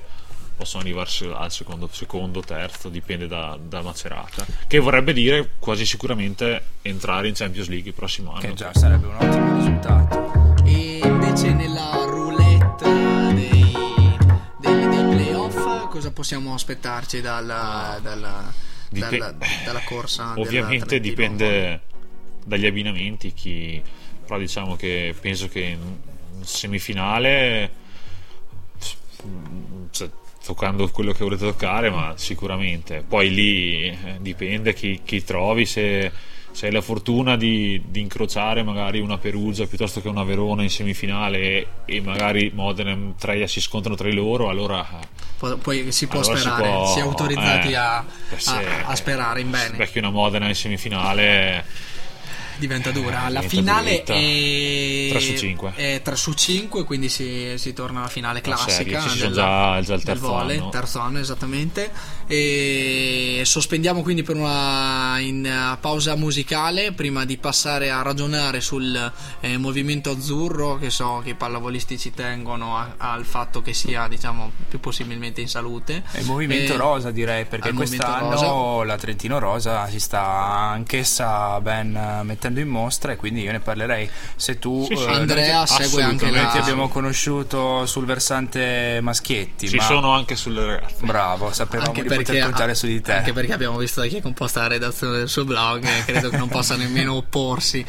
possono 0.58 0.82
arrivarsi 0.82 1.26
al 1.26 1.52
secondo, 1.52 1.88
secondo 1.92 2.42
terzo, 2.42 2.90
dipende 2.90 3.28
da, 3.28 3.58
da, 3.62 3.82
Macerata. 3.82 4.46
Che 4.66 4.80
vorrebbe 4.80 5.14
dire 5.14 5.52
quasi 5.60 5.86
sicuramente 5.86 6.64
entrare 6.82 7.28
in 7.28 7.36
Champions 7.36 7.68
League 7.70 7.90
il 7.90 7.94
prossimo 7.94 8.32
anno. 8.32 8.42
Che 8.42 8.54
già 8.54 8.74
sarebbe 8.74 9.06
un 9.06 9.16
ottimo 9.16 9.56
risultato. 9.56 10.56
E 10.66 11.00
invece 11.04 11.54
nella 11.54 12.04
roulette 12.08 12.90
dei, 13.36 13.76
dei, 14.60 14.88
dei 14.90 15.16
playoff 15.16 15.90
cosa 15.90 16.12
possiamo 16.12 16.56
aspettarci 16.56 17.22
dalla, 17.22 18.00
dalla, 18.02 18.52
Dip- 18.90 19.10
dalla, 19.10 19.36
dalla 19.64 19.84
corsa? 19.86 20.34
Ovviamente 20.38 21.00
dipende 21.00 21.82
dagli 22.44 22.66
abbinamenti, 22.66 23.32
chi, 23.32 23.80
però 24.26 24.40
diciamo 24.40 24.76
che 24.76 25.14
penso 25.20 25.48
che 25.48 25.60
in 25.60 25.98
semifinale 26.42 27.86
toccando 30.48 30.88
quello 30.88 31.12
che 31.12 31.24
volete 31.24 31.44
toccare, 31.44 31.90
ma 31.90 32.14
sicuramente. 32.16 33.04
Poi 33.06 33.34
lì 33.34 33.84
eh, 33.84 33.98
dipende 34.22 34.74
chi, 34.74 35.02
chi 35.04 35.22
trovi, 35.22 35.66
se, 35.66 36.10
se, 36.52 36.68
hai 36.68 36.72
la 36.72 36.80
fortuna 36.80 37.36
di, 37.36 37.82
di, 37.86 38.00
incrociare 38.00 38.64
magari 38.64 39.00
una 39.00 39.18
Perugia 39.18 39.66
piuttosto 39.66 40.00
che 40.00 40.08
una 40.08 40.24
Verona 40.24 40.64
in 40.64 40.70
semifinale 40.70 41.38
e, 41.40 41.68
e 41.84 42.02
magari 42.02 42.50
Modena 42.54 42.92
e 42.92 43.14
Treia 43.18 43.46
si 43.46 43.60
scontrano 43.60 43.98
tra 43.98 44.10
loro, 44.10 44.48
allora... 44.48 44.88
Poi 45.38 45.92
si 45.92 46.08
può 46.08 46.22
allora 46.22 46.38
sperare, 46.38 46.64
si, 46.64 46.72
può, 46.72 46.88
si, 46.88 47.00
è 47.00 47.02
autorizzati 47.02 47.72
eh, 47.72 47.76
a, 47.76 47.98
a, 47.98 48.06
a, 48.86 48.96
sperare 48.96 49.42
in 49.42 49.52
bene. 49.52 49.72
Se 49.72 49.76
becchi 49.76 49.98
una 50.00 50.10
Modena 50.10 50.48
in 50.48 50.56
semifinale 50.56 51.66
diventa 52.58 52.92
dura. 52.92 53.28
Eh, 53.28 53.32
la 53.32 53.42
finale 53.42 54.04
è 54.04 55.10
3 55.12 55.20
su 55.20 55.36
5. 55.36 55.74
È 55.76 56.02
3 56.04 56.16
su 56.16 56.34
5, 56.34 56.84
quindi 56.84 57.10
si, 57.10 57.54
si 57.58 57.74
torna 57.74 58.00
alla 58.00 58.10
finale 58.10 58.42
classica. 58.42 59.02
Serie, 59.02 59.26
del, 59.26 59.34
già, 59.34 59.82
già 59.82 59.94
il 59.94 60.04
terzo 60.04 60.28
vole, 60.28 60.58
anno. 60.58 60.70
terzo 60.70 61.00
anno 61.00 61.20
esattamente. 61.20 61.92
E 62.28 63.42
sospendiamo 63.46 64.02
quindi 64.02 64.24
per 64.24 64.36
una 64.36 65.18
in 65.20 65.78
pausa 65.80 66.16
musicale 66.16 66.92
prima 66.92 67.24
di 67.24 67.38
passare 67.38 67.90
a 67.90 68.02
ragionare 68.02 68.60
sul 68.60 69.12
eh, 69.40 69.58
movimento 69.58 70.12
azzurro 70.12 70.78
che 70.78 70.90
so 70.90 71.22
che 71.24 71.30
i 71.30 71.36
pallavolisti 71.36 71.98
ci 71.98 72.12
tengono 72.12 72.78
a, 72.78 72.96
al 72.98 73.24
fatto 73.24 73.62
che 73.62 73.74
sia 73.74 74.08
diciamo 74.08 74.52
più 74.68 74.80
possibilmente 74.80 75.40
in 75.42 75.48
salute. 75.48 76.04
E 76.12 76.20
il 76.20 76.26
movimento 76.26 76.74
e, 76.74 76.78
rosa 76.78 77.12
direi 77.12 77.46
perché 77.46 77.72
quest'anno 77.72 78.32
rosa. 78.32 78.86
la 78.86 78.98
Trentino 78.98 79.40
Rosa 79.40 79.88
si 79.88 80.00
sta 80.00 80.24
anch'essa 80.72 81.60
ben 81.62 82.22
mettendo 82.24 82.47
mettendo 82.48 82.60
in 82.60 82.68
mostra 82.68 83.12
e 83.12 83.16
quindi 83.16 83.42
io 83.42 83.52
ne 83.52 83.60
parlerei. 83.60 84.10
Se 84.36 84.58
tu 84.60 84.86
sì, 84.88 84.96
sì. 84.96 85.04
Eh, 85.04 85.12
Andrea 85.12 85.66
segue 85.66 86.02
anche 86.02 86.32
la... 86.32 86.48
ti 86.48 86.58
abbiamo 86.58 86.88
conosciuto 86.88 87.86
sul 87.86 88.06
versante 88.06 89.00
maschietti 89.02 89.68
ci 89.68 89.76
ma... 89.76 89.84
sono 89.84 90.14
anche 90.14 90.36
sulle 90.36 90.66
ragazze 90.66 91.06
bravo 91.06 91.52
sapevamo 91.52 91.90
anche 91.90 92.02
di 92.04 92.08
perché, 92.08 92.24
poter 92.24 92.44
contare 92.44 92.76
su 92.76 92.86
di 92.88 93.02
te. 93.02 93.14
anche 93.14 93.34
perché 93.34 93.54
abbiamo 93.54 93.78
visto 93.78 94.02
da 94.02 94.08
chi 94.08 94.18
è 94.18 94.22
composta 94.22 94.62
la 94.62 94.68
redazione 94.68 95.18
del 95.18 95.30
suo 95.30 95.46
blog 95.46 95.84
e 95.84 96.06
credo 96.06 96.30
che 96.30 96.38
non 96.38 96.48
possa 96.48 96.76
nemmeno 96.76 97.16
opporsi 97.16 97.86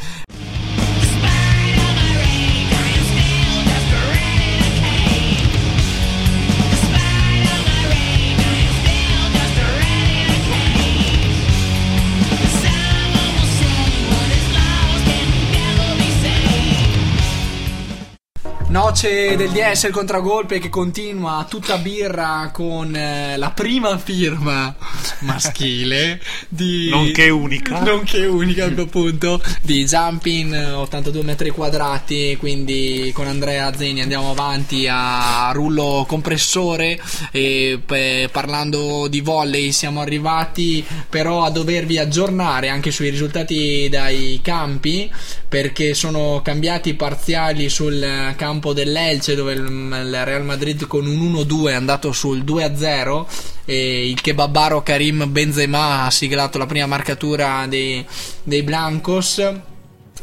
Noce 18.68 19.34
del 19.34 19.48
DS 19.50 19.84
il 19.84 19.92
contragolpe 19.92 20.58
che 20.58 20.68
continua 20.68 21.46
tutta 21.48 21.78
birra 21.78 22.50
con 22.52 22.94
eh, 22.94 23.38
la 23.38 23.50
prima 23.50 23.96
firma 23.96 24.76
maschile 25.20 26.20
di 26.50 26.90
nonché 26.90 27.30
unica. 27.30 27.80
Nonché 27.80 28.26
unica 28.26 28.66
appunto 28.66 29.40
di 29.62 29.86
Jumping 29.86 30.52
82 30.74 31.22
metri 31.22 31.48
quadrati 31.48 32.36
quindi 32.38 33.10
con 33.14 33.26
Andrea 33.26 33.74
Zeni 33.74 34.02
andiamo 34.02 34.32
avanti 34.32 34.86
a 34.86 35.50
rullo 35.54 36.04
compressore 36.06 37.00
e 37.32 37.80
pe, 37.84 38.28
parlando 38.30 39.08
di 39.08 39.22
volley 39.22 39.72
siamo 39.72 40.02
arrivati 40.02 40.84
però 41.08 41.42
a 41.42 41.50
dovervi 41.50 41.98
aggiornare 41.98 42.68
anche 42.68 42.90
sui 42.90 43.08
risultati 43.08 43.88
dai 43.88 44.40
campi 44.42 45.10
perché 45.48 45.94
sono 45.94 46.42
cambiati 46.44 46.92
parziali 46.94 47.70
sul 47.70 48.34
campo 48.36 48.67
campo 48.68 48.72
dell'Elce 48.72 49.34
dove 49.34 49.52
il 49.52 50.24
Real 50.24 50.44
Madrid 50.44 50.86
con 50.86 51.06
un 51.06 51.32
1-2 51.32 51.68
è 51.68 51.74
andato 51.74 52.12
sul 52.12 52.44
2-0 52.44 53.24
e 53.64 54.08
il 54.08 54.20
kebabaro 54.20 54.82
Karim 54.82 55.30
Benzema 55.30 56.04
ha 56.04 56.10
siglato 56.10 56.58
la 56.58 56.66
prima 56.66 56.86
marcatura 56.86 57.66
dei, 57.66 58.04
dei 58.42 58.62
Blancos 58.62 59.42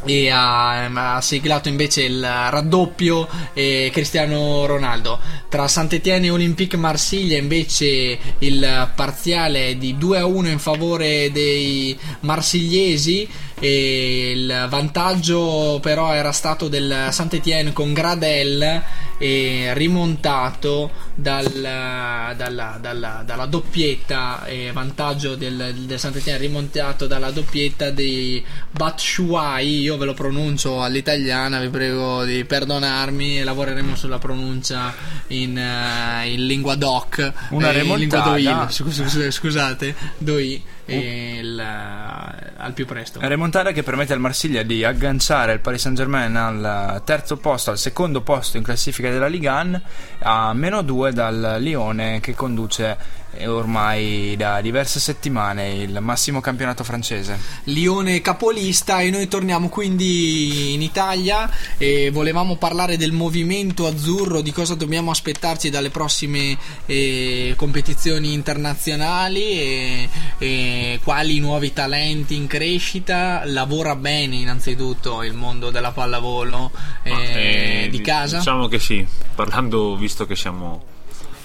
e 0.04 0.30
ha, 0.30 1.16
ha, 1.16 1.22
siglato 1.22 1.68
invece 1.68 2.04
il 2.04 2.22
raddoppio 2.22 3.28
eh, 3.54 3.90
Cristiano 3.92 4.66
Ronaldo. 4.66 5.20
Tra 5.50 5.68
Saint-Étienne 5.68 6.28
e 6.28 6.32
Olympique 6.32 6.78
Marsiglia 6.78 7.38
invece 7.38 8.18
il 8.40 8.92
parziale 8.96 9.78
di 9.78 9.98
2 9.98 10.20
a 10.20 10.26
1 10.26 10.50
in 10.50 10.60
favore 10.60 11.32
dei 11.32 11.98
marsigliesi 12.22 13.28
e 13.60 14.32
il 14.32 14.66
vantaggio 14.70 15.80
però 15.82 16.14
era 16.14 16.32
stato 16.32 16.68
del 16.68 17.08
Saint-Étienne 17.12 17.72
con 17.74 17.94
Gradel 17.94 18.84
e 19.18 19.72
rimontato 19.74 20.92
dal, 21.16 21.50
dalla, 21.50 22.78
dalla, 22.82 23.24
dalla, 23.26 23.46
doppietta 23.46 24.46
e 24.46 24.72
vantaggio 24.74 25.36
del, 25.36 25.74
del 25.86 25.98
Saint-Étienne 26.00 26.40
rimontato 26.40 27.08
dalla 27.08 27.32
doppietta 27.32 27.92
di 27.92 28.44
Batshuayi. 28.72 29.82
Io 29.82 29.98
ve 29.98 30.06
lo 30.06 30.14
pronuncio 30.14 30.82
all'italiana 30.82 31.60
vi 31.60 31.70
prego 31.70 32.26
di 32.26 32.44
perdonarmi 32.44 33.44
lavoreremo 33.44 33.96
sulla 33.96 34.18
pronuncia 34.18 34.94
in, 35.28 35.58
uh, 35.58 36.28
in 36.28 36.46
lingua 36.46 36.76
doc 36.76 37.34
una 37.52 37.70
eh, 37.70 37.74
remontata 37.74 38.36
lingua 38.36 38.68
scusate, 38.70 39.32
scusate 39.32 39.96
doi 40.18 40.62
il, 40.86 41.60
al 41.60 42.74
più 42.74 42.86
presto. 42.86 43.20
Remontare 43.22 43.74
che 43.74 43.84
permette 43.84 44.14
al 44.14 44.20
Marsiglia 44.20 44.64
di 44.64 44.84
agganciare 44.84 45.54
il 45.54 45.60
Paris 45.60 45.82
Saint 45.82 45.98
Germain 45.98 46.36
al 46.36 47.02
terzo 47.04 47.38
posto, 47.38 47.72
al 47.72 47.78
secondo 47.78 48.22
posto 48.22 48.58
in 48.58 48.64
classifica 48.64 49.10
della 49.10 49.28
Ligue 49.28 49.50
1 49.50 49.82
a 50.20 50.54
meno 50.54 50.82
2 50.82 51.14
dal 51.14 51.58
Lione 51.60 52.20
che 52.20 52.34
conduce 52.34 53.24
ormai 53.46 54.36
da 54.38 54.62
diverse 54.62 55.00
settimane 55.00 55.74
il 55.74 55.98
massimo 56.02 56.42
campionato 56.42 56.84
francese. 56.84 57.38
Lione 57.66 58.22
capolista 58.22 59.02
e 59.02 59.10
noi 59.10 59.28
torniamo 59.28 59.70
quindi 59.70 60.74
in 60.74 60.82
Italia 60.82 61.50
e 61.78 62.10
volevamo 62.12 62.56
parlare 62.56 62.98
del 62.98 63.12
movimento 63.12 63.88
azzurro, 63.88 64.42
di 64.42 64.52
cosa 64.52 64.76
dobbiamo 64.76 65.12
aspettarci 65.12 65.70
dalle 65.70 65.90
prossime 65.90 66.58
eh, 66.86 67.54
competizioni 67.58 68.34
internazionali 68.34 69.42
e, 69.42 70.10
e 70.38 71.00
quali 71.04 71.40
nuovi 71.40 71.74
talenti 71.74 72.36
in 72.36 72.48
crescita. 72.48 73.44
Lavora 73.46 73.96
bene 73.96 74.36
innanzitutto 74.36 75.24
il 75.24 75.34
mondo 75.34 75.70
della 75.70 75.92
pallavolo 75.92 76.72
eh, 77.04 77.84
eh, 77.84 77.90
di 77.90 78.02
casa? 78.02 78.38
Diciamo 78.38 78.68
che 78.68 78.80
sì, 78.80 79.06
parlando 79.36 79.96
visto 79.96 80.26
che 80.26 80.36
siamo 80.36 80.94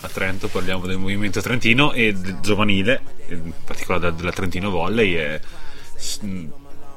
a 0.02 0.08
Trento 0.08 0.48
parliamo 0.48 0.86
del 0.86 0.98
movimento 0.98 1.40
trentino 1.40 1.92
e 1.92 2.12
del 2.12 2.38
giovanile, 2.40 3.02
in 3.28 3.52
particolare 3.64 4.14
della 4.14 4.32
Trentino 4.32 4.70
Volley. 4.70 5.14
E, 5.14 5.40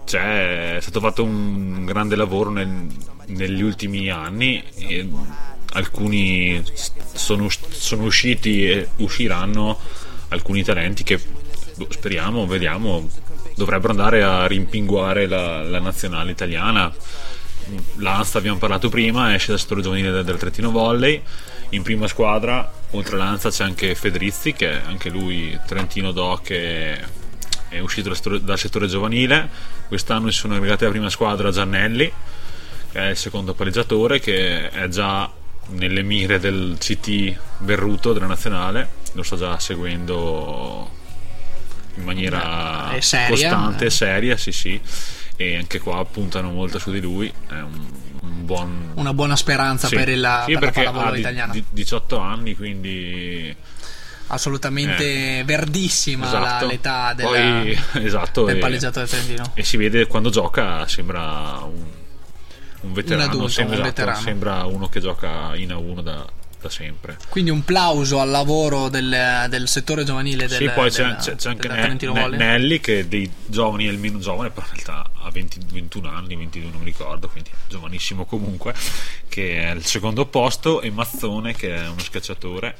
c'è, 0.06 0.76
è 0.76 0.82
stato 0.82 1.00
fatto 1.00 1.24
un 1.24 1.86
grande 1.86 2.16
lavoro 2.16 2.50
nel- 2.50 2.88
negli 3.28 3.62
ultimi 3.62 4.10
anni 4.10 4.64
e 4.76 5.08
alcuni 5.74 6.64
sono, 7.14 7.48
sono 7.50 8.04
usciti 8.04 8.70
e 8.70 8.90
usciranno 8.98 9.80
alcuni 10.30 10.64
talenti 10.64 11.04
che 11.04 11.20
boh, 11.76 11.88
speriamo, 11.90 12.46
vediamo, 12.46 13.10
dovrebbero 13.56 13.92
andare 13.92 14.24
a 14.24 14.46
rimpinguare 14.46 15.28
la, 15.28 15.64
la 15.64 15.80
nazionale 15.80 16.32
italiana. 16.32 16.94
L'Ansta 17.98 18.40
abbiamo 18.40 18.58
parlato 18.58 18.90
prima, 18.90 19.34
esce 19.34 19.50
dal 19.52 19.60
settore 19.60 19.82
giovanile 19.82 20.12
del, 20.12 20.24
del 20.26 20.38
Trentino 20.38 20.72
Volley. 20.72 21.22
In 21.70 21.82
prima 21.82 22.08
squadra, 22.08 22.72
oltre 22.94 23.16
all'Anza, 23.16 23.50
c'è 23.50 23.64
anche 23.64 23.96
Fedrizzi, 23.96 24.54
che 24.54 24.72
è 24.72 24.82
anche 24.86 25.10
lui 25.10 25.58
Trentino 25.66 26.12
Doc 26.12 26.50
e 26.52 27.00
è 27.70 27.80
uscito 27.80 28.08
dal 28.08 28.18
settore, 28.18 28.44
dal 28.44 28.58
settore 28.58 28.88
giovanile. 28.88 29.50
Quest'anno 29.88 30.30
si 30.30 30.38
sono 30.38 30.56
arrivati 30.56 30.84
alla 30.84 30.94
prima 30.94 31.10
squadra 31.10 31.52
Giannelli, 31.52 32.12
che 32.92 33.00
è 33.00 33.10
il 33.10 33.18
secondo 33.18 33.54
palleggiatore, 33.54 34.20
che 34.20 34.70
è 34.70 34.88
già 34.88 35.30
nelle 35.70 36.04
mire 36.04 36.40
del 36.40 36.76
CT 36.80 37.36
Berruto 37.60 38.14
della 38.14 38.28
nazionale. 38.28 39.02
Lo 39.14 39.24
sto 39.24 39.38
già 39.38 39.60
seguendo 39.60 40.90
in 41.96 42.04
maniera 42.04 42.92
È 42.92 43.00
seria, 43.02 43.30
costante 43.30 43.86
eh. 43.86 43.88
e 43.88 43.92
seria, 43.92 44.38
sì, 44.38 44.52
sì. 44.52 44.80
E 45.36 45.58
anche 45.58 45.80
qua 45.80 46.06
puntano 46.06 46.52
molto 46.52 46.80
su 46.80 46.92
di 46.92 47.02
lui. 47.02 47.32
È 47.48 47.54
un, 47.54 47.86
un 48.24 48.46
buon. 48.46 48.92
Una 48.96 49.14
buona 49.14 49.36
speranza 49.36 49.88
Sì. 49.88 49.96
per, 49.96 50.10
il, 50.10 50.44
Sì, 50.46 50.54
per 50.54 50.64
la 50.64 50.72
pallavolo 50.72 51.16
italiana. 51.16 51.52
di- 51.54 51.64
18 51.70 52.18
anni, 52.18 52.56
quindi 52.56 53.56
Assolutamente 54.28 55.44
verdissima 55.46 56.32
la- 56.32 56.40
Esatto. 56.40 56.66
l'età 56.68 57.14
della- 57.14 57.30
Poi, 57.30 57.80
esatto, 58.04 58.46
del 58.46 58.56
e- 58.56 58.60
palleggiatore 58.60 59.06
trentino. 59.06 59.52
e 59.54 59.64
si 59.64 59.78
vede 59.78 60.08
quando 60.08 60.30
gioca 60.30 60.88
sembra 60.88 61.60
un, 61.64 61.84
un 62.82 62.94
veterano, 62.94 63.30
adulto, 63.30 63.48
sembra, 63.50 63.76
un 63.78 63.82
esatto, 63.84 64.00
veterano. 64.02 64.24
sembra 64.24 64.66
uno 64.66 64.88
che 64.90 65.00
gioca 65.02 65.56
in 65.56 65.70
A1 65.70 66.02
da, 66.02 66.26
da 66.64 66.70
sempre. 66.70 67.18
Quindi 67.30 67.52
un 67.52 67.64
plauso 67.64 68.20
al 68.20 68.30
lavoro 68.30 68.88
del, 68.90 69.46
del 69.50 69.68
settore 69.68 70.04
giovanile 70.06 70.48
del, 70.48 70.58
sì, 70.58 70.70
poi 70.70 70.90
c'è, 70.90 71.04
del- 71.06 71.16
c'è- 71.18 71.36
c'è 71.36 71.50
anche 71.50 71.62
della 71.68 71.76
Ne- 71.76 71.82
Trentino 71.82 72.14
Ne- 72.14 72.22
Volley. 72.22 72.40
Nelly 72.40 72.80
che 72.80 73.08
dei 73.08 73.30
giovani 73.46 73.86
è 73.86 73.92
il 73.92 73.98
meno 74.00 74.20
giovane, 74.20 74.50
però 74.50 74.66
in 74.68 74.82
realtà 74.84 75.10
ha 75.22 75.30
20 75.30 75.60
21 75.72 76.10
anni, 76.10 76.36
22 76.36 76.70
non 76.72 76.80
mi 76.80 76.86
ricordo, 76.86 77.28
quindi 77.28 77.50
giovanissimo 77.68 78.26
comunque, 78.26 78.74
che 79.28 79.64
è 79.64 79.72
il 79.74 79.86
secondo 79.86 80.26
posto, 80.26 80.82
e 80.82 80.90
Mazzone 80.90 81.54
che 81.54 81.76
è 81.76 81.88
uno 81.88 82.00
schiacciatore. 82.00 82.78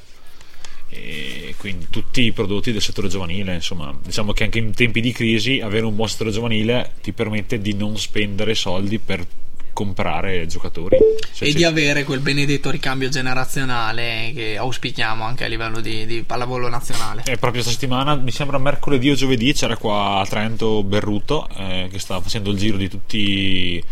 E 0.88 1.54
quindi 1.58 1.88
tutti 1.90 2.22
i 2.22 2.32
prodotti 2.32 2.70
del 2.70 2.80
settore 2.80 3.08
giovanile, 3.08 3.54
insomma, 3.54 3.92
diciamo 4.00 4.32
che 4.32 4.44
anche 4.44 4.58
in 4.58 4.72
tempi 4.74 5.00
di 5.00 5.10
crisi 5.12 5.60
avere 5.60 5.84
un 5.86 5.96
buon 5.96 6.08
settore 6.08 6.30
giovanile 6.30 6.92
ti 7.02 7.12
permette 7.12 7.60
di 7.60 7.74
non 7.74 7.98
spendere 7.98 8.54
soldi 8.54 8.98
per 9.00 9.26
comprare 9.74 10.46
giocatori. 10.46 10.96
Se 11.30 11.44
e 11.44 11.50
ci- 11.50 11.56
di 11.56 11.64
avere 11.64 12.04
quel 12.04 12.20
benedetto 12.20 12.70
ricambio 12.70 13.10
generazionale 13.10 14.32
che 14.34 14.56
auspichiamo 14.56 15.22
anche 15.22 15.44
a 15.44 15.48
livello 15.48 15.80
di, 15.80 16.06
di 16.06 16.22
pallavolo 16.22 16.70
nazionale. 16.70 17.20
E 17.26 17.36
proprio 17.36 17.62
questa 17.62 17.72
settimana, 17.72 18.14
mi 18.14 18.30
sembra 18.30 18.56
mercoledì 18.56 19.10
o 19.10 19.14
giovedì, 19.14 19.52
c'era 19.52 19.76
qua 19.76 20.20
a 20.20 20.26
Trento 20.26 20.82
Berruto 20.82 21.46
eh, 21.54 21.88
che 21.90 21.98
stava 21.98 22.22
facendo 22.22 22.50
il 22.50 22.56
giro 22.56 22.78
di, 22.78 22.88
tutti, 22.88 23.84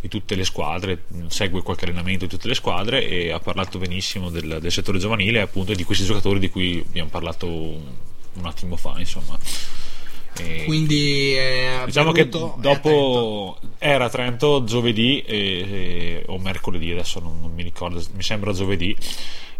di 0.00 0.08
tutte 0.08 0.36
le 0.36 0.44
squadre, 0.44 1.04
segue 1.26 1.62
qualche 1.62 1.86
allenamento 1.86 2.26
di 2.26 2.30
tutte 2.30 2.46
le 2.46 2.54
squadre 2.54 3.04
e 3.08 3.32
ha 3.32 3.40
parlato 3.40 3.78
benissimo 3.78 4.30
del, 4.30 4.58
del 4.60 4.70
settore 4.70 4.98
giovanile 4.98 5.38
e 5.38 5.42
appunto 5.42 5.74
di 5.74 5.82
questi 5.82 6.04
giocatori 6.04 6.38
di 6.38 6.50
cui 6.50 6.84
abbiamo 6.86 7.08
parlato 7.08 7.46
un, 7.46 7.82
un 8.34 8.46
attimo 8.46 8.76
fa, 8.76 8.94
insomma. 8.98 9.36
E- 10.38 10.64
Quindi 10.64 11.34
eh, 11.36 11.82
Diciamo 11.86 12.12
che 12.12 12.28
dopo 12.28 13.58
era 13.78 14.04
a 14.06 14.08
Trento 14.08 14.64
giovedì 14.64 15.20
e- 15.20 15.36
e- 15.36 16.22
o 16.26 16.38
mercoledì, 16.38 16.90
adesso 16.92 17.20
non, 17.20 17.40
non 17.40 17.52
mi 17.52 17.62
ricordo, 17.62 18.02
mi 18.14 18.22
sembra 18.22 18.52
giovedì. 18.52 18.96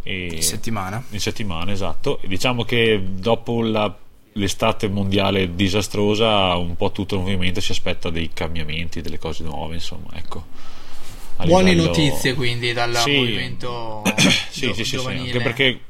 E, 0.02 0.40
Settimana. 0.40 1.02
in 1.10 1.20
settimana, 1.20 1.72
esatto. 1.72 2.20
E 2.22 2.28
diciamo 2.28 2.64
che 2.64 3.02
dopo 3.04 3.62
la- 3.62 3.94
l'estate 4.34 4.88
mondiale 4.88 5.54
disastrosa, 5.54 6.54
un 6.56 6.76
po' 6.76 6.92
tutto 6.92 7.16
il 7.16 7.20
movimento 7.22 7.60
si 7.60 7.72
aspetta 7.72 8.08
dei 8.10 8.30
cambiamenti, 8.32 9.00
delle 9.02 9.18
cose 9.18 9.42
nuove, 9.42 9.74
insomma, 9.74 10.08
ecco. 10.14 10.46
Buone 11.44 11.70
livello- 11.70 11.88
notizie 11.88 12.34
quindi 12.34 12.72
dal 12.72 12.94
Sì. 12.96 13.16
movimento 13.16 14.02
sì, 14.50 14.66
gio- 14.66 14.74
sì, 14.74 14.84
sì, 14.84 14.98
sì, 14.98 15.06
anche 15.06 15.40
perché 15.40 15.80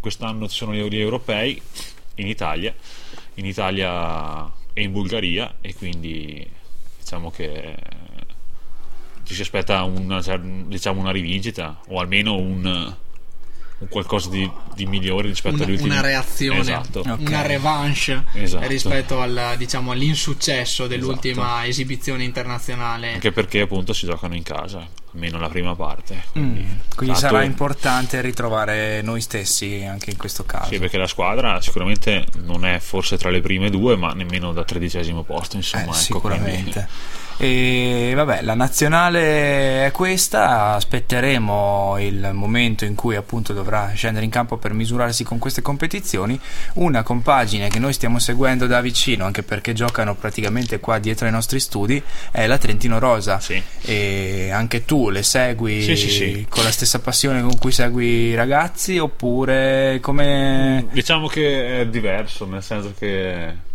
quest'anno 0.00 0.48
ci 0.48 0.56
sono 0.56 0.72
gli 0.74 0.98
europei 0.98 1.60
in 2.16 2.26
Italia, 2.28 2.72
in 3.34 3.46
Italia 3.46 4.50
e 4.72 4.82
in 4.82 4.92
Bulgaria 4.92 5.56
e 5.60 5.74
quindi 5.74 6.48
diciamo 6.98 7.30
che 7.30 7.76
ci 9.24 9.34
si 9.34 9.42
aspetta 9.42 9.82
una, 9.84 10.20
diciamo 10.66 11.00
una 11.00 11.12
rivincita 11.12 11.80
o 11.88 12.00
almeno 12.00 12.36
un, 12.36 12.96
un 13.80 13.88
qualcosa 13.88 14.28
di, 14.28 14.48
di 14.74 14.84
migliore 14.86 15.28
rispetto 15.28 15.54
una, 15.56 15.64
agli 15.64 15.70
ultimi 15.72 15.88
una 15.90 16.00
reazione, 16.02 16.60
Esatto. 16.60 17.00
Ok. 17.00 17.18
una 17.20 17.42
revanche 17.42 18.24
Esatto. 18.34 18.66
rispetto 18.66 19.20
al, 19.22 19.54
diciamo, 19.56 19.90
all'insuccesso 19.92 20.86
dell'ultima 20.86 21.64
esibizione 21.66 22.24
internazionale. 22.24 23.14
Anche 23.14 23.32
perché 23.32 23.60
appunto 23.62 23.94
si 23.94 24.04
giocano 24.06 24.34
in 24.34 24.42
casa, 24.42 24.86
almeno 25.14 25.38
la 25.38 25.48
prima 25.48 25.74
parte. 25.74 26.24
Quindi, 26.32 26.60
Mm, 26.60 26.64
Quindi 26.94 27.14
tanto- 27.14 27.34
sarà 27.36 27.42
importante 27.42 28.20
ritrovare 28.20 29.00
noi 29.00 29.22
stessi 29.22 29.82
anche 29.88 30.10
in 30.10 30.18
questo 30.18 30.44
caso. 30.44 30.70
Sì, 30.72 30.78
perché 30.78 30.98
la 30.98 31.06
squadra 31.06 31.60
sicuramente 31.62 32.26
non 32.44 32.66
è 32.66 32.78
forse 32.80 33.16
tra 33.16 33.30
le 33.30 33.40
prime 33.40 33.70
due, 33.70 33.96
ma 33.96 34.12
nemmeno 34.12 34.52
da 34.52 34.62
tredicesimo 34.62 35.22
posto, 35.22 35.56
insomma. 35.56 35.84
Eh, 35.84 35.86
ecco, 35.86 35.94
sicuramente. 35.94 36.88
E 37.42 38.12
vabbè, 38.14 38.42
la 38.42 38.52
nazionale 38.52 39.86
è 39.86 39.90
questa, 39.92 40.74
aspetteremo 40.74 41.96
il 41.98 42.32
momento 42.34 42.84
in 42.84 42.94
cui 42.94 43.16
appunto 43.16 43.54
dovrà 43.54 43.92
scendere 43.94 44.26
in 44.26 44.30
campo 44.30 44.58
per 44.58 44.74
misurarsi 44.74 45.24
con 45.24 45.38
queste 45.38 45.62
competizioni. 45.62 46.38
Una 46.74 47.02
compagine 47.02 47.70
che 47.70 47.78
noi 47.78 47.94
stiamo 47.94 48.18
seguendo 48.18 48.66
da 48.66 48.82
vicino, 48.82 49.24
anche 49.24 49.42
perché 49.42 49.72
giocano 49.72 50.14
praticamente 50.16 50.80
qua 50.80 50.98
dietro 50.98 51.24
ai 51.24 51.32
nostri 51.32 51.60
studi, 51.60 52.02
è 52.30 52.46
la 52.46 52.58
Trentino 52.58 52.98
Rosa. 52.98 53.40
Sì. 53.40 53.62
E 53.86 54.50
anche 54.52 54.84
tu 54.84 55.08
le 55.08 55.22
segui 55.22 55.80
Sì, 55.80 55.96
sì, 55.96 56.10
sì. 56.10 56.46
con 56.46 56.62
la 56.62 56.70
stessa 56.70 56.98
passione 56.98 57.40
con 57.40 57.56
cui 57.56 57.72
segui 57.72 58.06
i 58.06 58.34
ragazzi 58.34 58.98
oppure 58.98 59.98
come... 60.02 60.88
Diciamo 60.92 61.26
che 61.26 61.80
è 61.80 61.86
diverso, 61.86 62.44
nel 62.44 62.62
senso 62.62 62.92
che. 62.98 63.68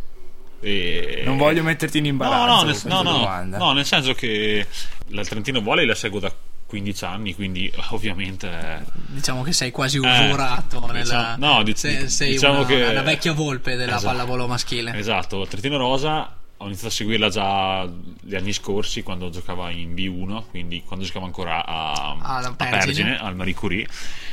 Eh, 0.68 1.22
Non 1.26 1.38
voglio 1.38 1.64
metterti 1.64 1.98
in 1.98 2.04
No, 2.04 2.10
imbarazzo 2.10 2.46
no, 2.46 2.56
con 2.58 2.68
nel, 2.68 2.80
no, 2.86 3.02
no, 3.02 3.18
domanda. 3.20 3.58
no, 3.58 3.72
nel 3.74 3.86
senso 3.86 4.14
che 4.14 4.66
la 5.10 5.24
Trentino 5.24 5.62
Volley 5.62 5.86
la 5.86 5.96
seguo 5.96 6.20
da 6.20 6.34
15 6.68 7.06
anni, 7.06 7.36
quindi 7.36 7.72
ovviamente. 7.90 8.86
Diciamo 9.08 9.44
che 9.44 9.54
sei 9.54 9.70
quasi 9.72 9.98
usurato 10.00 10.80
diciamo- 10.80 10.92
nella, 10.92 11.36
no, 11.38 11.62
dic- 11.64 11.78
se- 11.78 12.10
sei 12.10 12.32
diciamo 12.32 12.60
una, 12.60 12.66
che- 12.66 12.84
una 12.84 13.02
vecchia 13.04 13.34
volpe 13.34 13.76
della 13.76 13.96
Esatto. 13.98 14.06
pallavolo 14.08 14.48
maschile. 14.48 14.98
Esatto, 14.98 15.46
Trentino 15.48 15.78
Rosa 15.78 16.38
ho 16.58 16.66
iniziato 16.66 16.88
a 16.88 16.92
seguirla 16.96 17.30
già 17.30 17.88
gli 18.22 18.34
anni 18.34 18.54
scorsi 18.54 19.04
quando 19.04 19.30
giocava 19.30 19.70
in 19.72 19.94
B1, 19.94 20.44
quindi 20.50 20.82
quando 20.86 21.06
giocava 21.06 21.26
ancora 21.26 21.66
a, 21.66 22.16
a 22.20 22.54
Pergine. 22.56 22.80
Pergine, 22.86 23.18
al 23.20 23.36
Marie 23.36 23.54
Curie. 23.54 23.88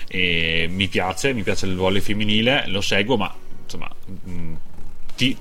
E 0.09 0.66
mi 0.71 0.88
piace, 0.88 1.33
mi 1.35 1.42
piace 1.42 1.66
il 1.66 1.75
volley 1.75 2.01
femminile, 2.01 2.64
lo 2.68 2.81
seguo, 2.81 3.16
ma 3.16 3.33
insomma, 3.64 3.90
mh, 4.25 4.53
ti, 5.16 5.37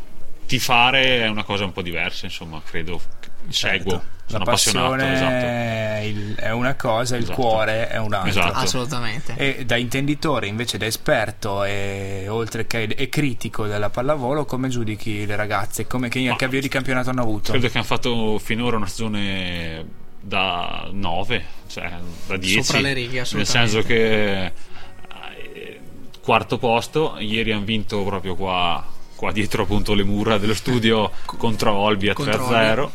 tifare 0.58 1.22
è 1.24 1.28
una 1.28 1.44
cosa 1.44 1.64
un 1.64 1.72
po' 1.72 1.82
diversa, 1.82 2.26
insomma, 2.26 2.62
credo. 2.64 3.00
che- 3.20 3.30
Seguo, 3.50 3.90
Certo. 3.92 4.06
sono 4.28 4.44
la 4.44 4.50
appassionato, 4.52 4.90
passione 4.96 5.14
esatto. 5.14 6.42
è 6.42 6.52
una 6.52 6.76
cosa, 6.76 7.16
il 7.16 7.24
Esatto. 7.24 7.42
cuore 7.42 7.90
è 7.90 7.98
un'altra. 7.98 8.30
Esatto. 8.30 8.58
Assolutamente. 8.60 9.34
E 9.36 9.66
da 9.66 9.78
intenditore, 9.78 10.46
invece 10.48 10.78
da 10.78 10.86
esperto 10.86 11.64
e 11.64 12.28
oltre 12.30 12.68
che 12.68 12.84
e 12.84 13.10
critico 13.10 13.66
della 13.66 13.90
pallavolo, 13.90 14.46
come 14.46 14.68
giudichi 14.70 15.26
le 15.26 15.36
ragazze? 15.36 15.88
Come 15.88 16.08
che, 16.10 16.20
Ma- 16.22 16.36
avvio 16.40 16.62
di 16.62 16.68
campionato 16.68 17.10
hanno 17.10 17.22
avuto? 17.24 17.52
Credo 17.52 17.68
che 17.68 17.78
hanno 17.78 17.88
fatto 17.88 18.38
finora 18.38 18.78
una 18.78 18.86
stagione 18.88 19.84
da 20.22 20.88
9, 20.92 21.44
cioè 21.68 21.92
da 22.28 22.38
10. 22.38 22.62
Sopra 22.64 22.82
le 22.82 22.94
righe, 22.94 23.26
Nel 23.32 23.48
senso 23.48 23.82
che 23.82 24.46
eh, 24.46 25.80
quarto 26.22 26.58
posto, 26.60 27.16
ieri 27.18 27.52
hanno 27.52 27.66
vinto 27.66 28.04
proprio 28.04 28.36
qua, 28.36 28.86
qua 29.22 29.32
dietro 29.32 29.62
appunto 29.64 29.94
le 29.94 30.04
mura 30.04 30.40
dello 30.40 30.56
studio 30.56 31.12
contro 31.38 31.74
Olbia 31.74 32.14
Contro 32.16 32.48
3-0 32.50 32.90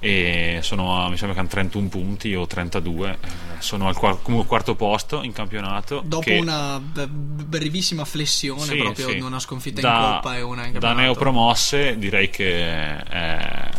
e 0.00 0.58
sono 0.62 1.04
a, 1.04 1.08
mi 1.10 1.16
sembra 1.16 1.34
che 1.34 1.40
hanno 1.40 1.48
31 1.50 1.88
punti 1.88 2.34
o 2.34 2.44
32 2.46 3.10
eh, 3.10 3.28
sono 3.58 3.86
al 3.86 3.94
comunque 3.96 4.46
quarto 4.48 4.74
posto 4.74 5.22
in 5.22 5.32
campionato 5.32 6.02
Dopo 6.04 6.24
che- 6.24 6.38
una 6.38 6.80
b- 6.80 7.06
brevissima 7.06 8.04
flessione, 8.04 8.62
sì, 8.64 8.76
proprio 8.78 9.10
sì. 9.10 9.18
una 9.20 9.38
sconfitta 9.38 9.80
da, 9.82 9.88
in 9.92 10.12
coppa 10.14 10.36
e 10.36 10.40
una 10.40 10.64
in 10.66 10.72
da 10.72 10.78
campionato. 10.80 11.00
neopromosse 11.02 11.98
direi 11.98 12.30
che 12.30 12.64
è, 13.04 13.70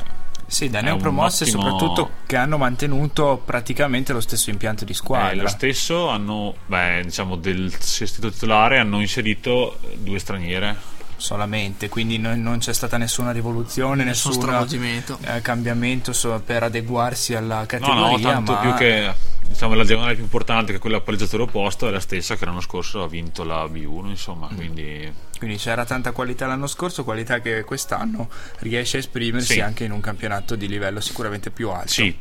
Sì, 0.46 0.70
da 0.70 0.80
neopromosse 0.82 1.44
ottimo- 1.46 1.62
soprattutto 1.64 2.10
che 2.28 2.36
hanno 2.38 2.58
mantenuto 2.58 3.42
praticamente 3.44 4.14
lo 4.14 4.20
stesso 4.22 4.50
impianto 4.52 4.86
di 4.86 4.92
Eh, 4.92 4.96
squadra. 4.96 5.42
lo 5.42 5.48
stesso 5.50 6.08
hanno, 6.08 6.54
beh, 6.68 7.02
diciamo 7.04 7.36
del 7.36 7.74
sestito 7.80 8.30
titolare 8.30 8.78
hanno 8.78 9.00
inserito 9.02 9.80
due 9.96 10.20
straniere, 10.20 10.76
solamente, 11.22 11.88
quindi 11.88 12.18
non, 12.18 12.42
non 12.42 12.58
c'è 12.58 12.74
stata 12.74 12.98
nessuna 12.98 13.32
rivoluzione, 13.32 14.04
Nessun 14.04 14.34
stravolgimento. 14.34 15.18
eh, 15.22 15.42
cambiamento 15.42 16.12
so- 16.14 16.42
per 16.46 16.64
adeguarsi 16.64 17.36
alla 17.36 17.60
No, 17.60 17.66
categoria. 17.66 18.02
no, 18.08 18.20
tanto 18.20 18.52
ma 18.54 18.58
più 18.60 18.74
che 18.74 19.14
diciamo, 19.48 19.74
la 19.76 19.84
diagonale 19.84 20.16
più 20.16 20.24
importante 20.24 20.72
che 20.74 20.80
quella 20.80 20.98
a 20.98 21.02
palleggiatore 21.02 21.44
opposto 21.44 21.88
è 21.88 21.92
la 21.92 22.00
stessa 22.00 22.36
che 22.36 22.46
l'anno 22.46 22.62
scorso 22.62 23.04
ha 23.04 23.08
vinto 23.08 23.44
la 23.44 23.64
B1, 23.66 24.08
insomma, 24.10 24.50
Mm. 24.52 24.56
quindi 24.56 25.14
Quindi 25.38 25.58
c'era 25.58 25.86
tanta 25.86 26.12
qualità 26.12 26.46
l'anno 26.48 26.68
scorso, 26.68 27.04
qualità 27.04 27.40
che 27.40 27.64
quest'anno 27.64 28.30
riesce 28.60 28.98
a 28.98 29.00
esprimersi 29.00 29.54
Sì. 29.54 29.60
anche 29.62 29.84
in 29.86 29.92
un 29.92 30.00
campionato 30.02 30.56
di 30.56 30.68
livello 30.68 31.00
sicuramente 31.00 31.50
più 31.52 31.70
alto. 31.70 31.88
sì. 31.92 32.16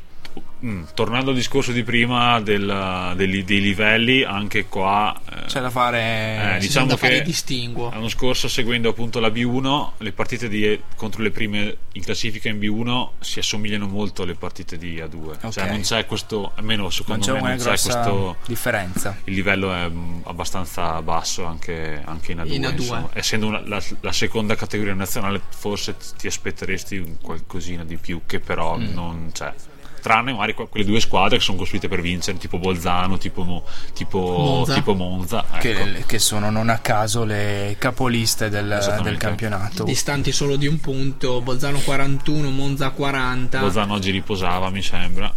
Mm, 0.62 0.82
tornando 0.92 1.30
al 1.30 1.36
discorso 1.36 1.72
di 1.72 1.82
prima 1.82 2.38
del- 2.42 3.14
dei, 3.16 3.44
dei 3.44 3.60
livelli, 3.62 4.22
anche 4.24 4.66
qua 4.66 5.18
eh, 5.30 5.46
C'è 5.46 5.58
da 5.62 5.70
fare. 5.70 6.56
Eh, 6.56 6.60
Ci 6.60 6.66
diciamo 6.66 6.86
da 6.86 6.96
fare 6.98 7.18
che- 7.18 7.22
distinguo. 7.22 7.88
L'anno 7.88 8.10
scorso, 8.10 8.46
seguendo 8.46 8.90
appunto 8.90 9.20
la 9.20 9.28
B1, 9.28 9.92
le 9.98 10.12
partite 10.12 10.48
di- 10.50 10.78
contro 10.96 11.22
le 11.22 11.30
prime 11.30 11.76
in 11.92 12.02
classifica 12.02 12.50
in 12.50 12.58
B1 12.58 13.12
si 13.20 13.38
assomigliano 13.38 13.86
molto 13.86 14.22
alle 14.24 14.34
partite 14.34 14.76
di 14.76 14.96
A2. 15.00 15.14
Ok. 15.42 15.48
Cioè, 15.48 15.66
non 15.70 15.80
c'è 15.80 16.04
questo, 16.04 16.52
almeno 16.56 16.82
non 16.82 16.92
secondo 16.92 17.24
c'è 17.24 17.32
me, 17.40 17.40
non 17.40 17.56
c'è 17.56 17.64
questo. 17.64 18.36
differenza. 18.46 19.16
Il 19.24 19.32
livello 19.34 19.72
è 19.72 19.88
mm, 19.88 20.20
abbastanza 20.24 21.00
basso 21.00 21.46
anche, 21.46 22.02
anche 22.04 22.32
in 22.32 22.38
A2. 22.38 22.52
In 22.52 22.62
A2. 22.66 22.72
insomma. 22.80 23.08
Essendo 23.14 23.46
una- 23.46 23.62
la, 23.64 23.82
la 24.00 24.12
seconda 24.12 24.56
categoria 24.56 24.92
nazionale, 24.92 25.40
forse 25.48 25.96
ti 26.18 26.26
aspetteresti 26.26 26.98
un 26.98 27.16
qualcosina 27.18 27.82
di 27.82 27.96
più, 27.96 28.20
che 28.26 28.40
però 28.40 28.76
Mm. 28.76 28.92
non 28.92 29.30
c'è. 29.32 29.52
Tranne 30.00 30.32
magari 30.32 30.54
que- 30.54 30.68
quelle 30.68 30.84
due 30.86 31.00
squadre 31.00 31.38
che 31.38 31.42
sono 31.44 31.58
costruite 31.58 31.88
per 31.88 32.00
vincere, 32.00 32.38
tipo 32.38 32.58
Bolzano, 32.58 33.18
tipo, 33.18 33.64
tipo 33.94 34.18
Monza. 34.20 34.74
tipo 34.74 34.94
Monza, 34.94 35.44
ecco. 35.50 35.58
Che, 35.58 36.04
che 36.06 36.18
sono 36.18 36.50
non 36.50 36.68
a 36.68 36.78
caso 36.78 37.24
le 37.24 37.76
capoliste 37.78 38.48
del, 38.48 38.98
del 39.02 39.16
campionato. 39.16 39.84
Distanti 39.84 40.32
solo 40.32 40.56
di 40.56 40.66
un 40.66 40.78
punto, 40.80 41.40
Bolzano 41.40 41.78
41, 41.78 42.50
Monza 42.50 42.90
40. 42.90 43.60
Bolzano 43.60 43.94
oggi 43.94 44.10
riposava, 44.10 44.70
mi 44.70 44.82
sembra. 44.82 45.32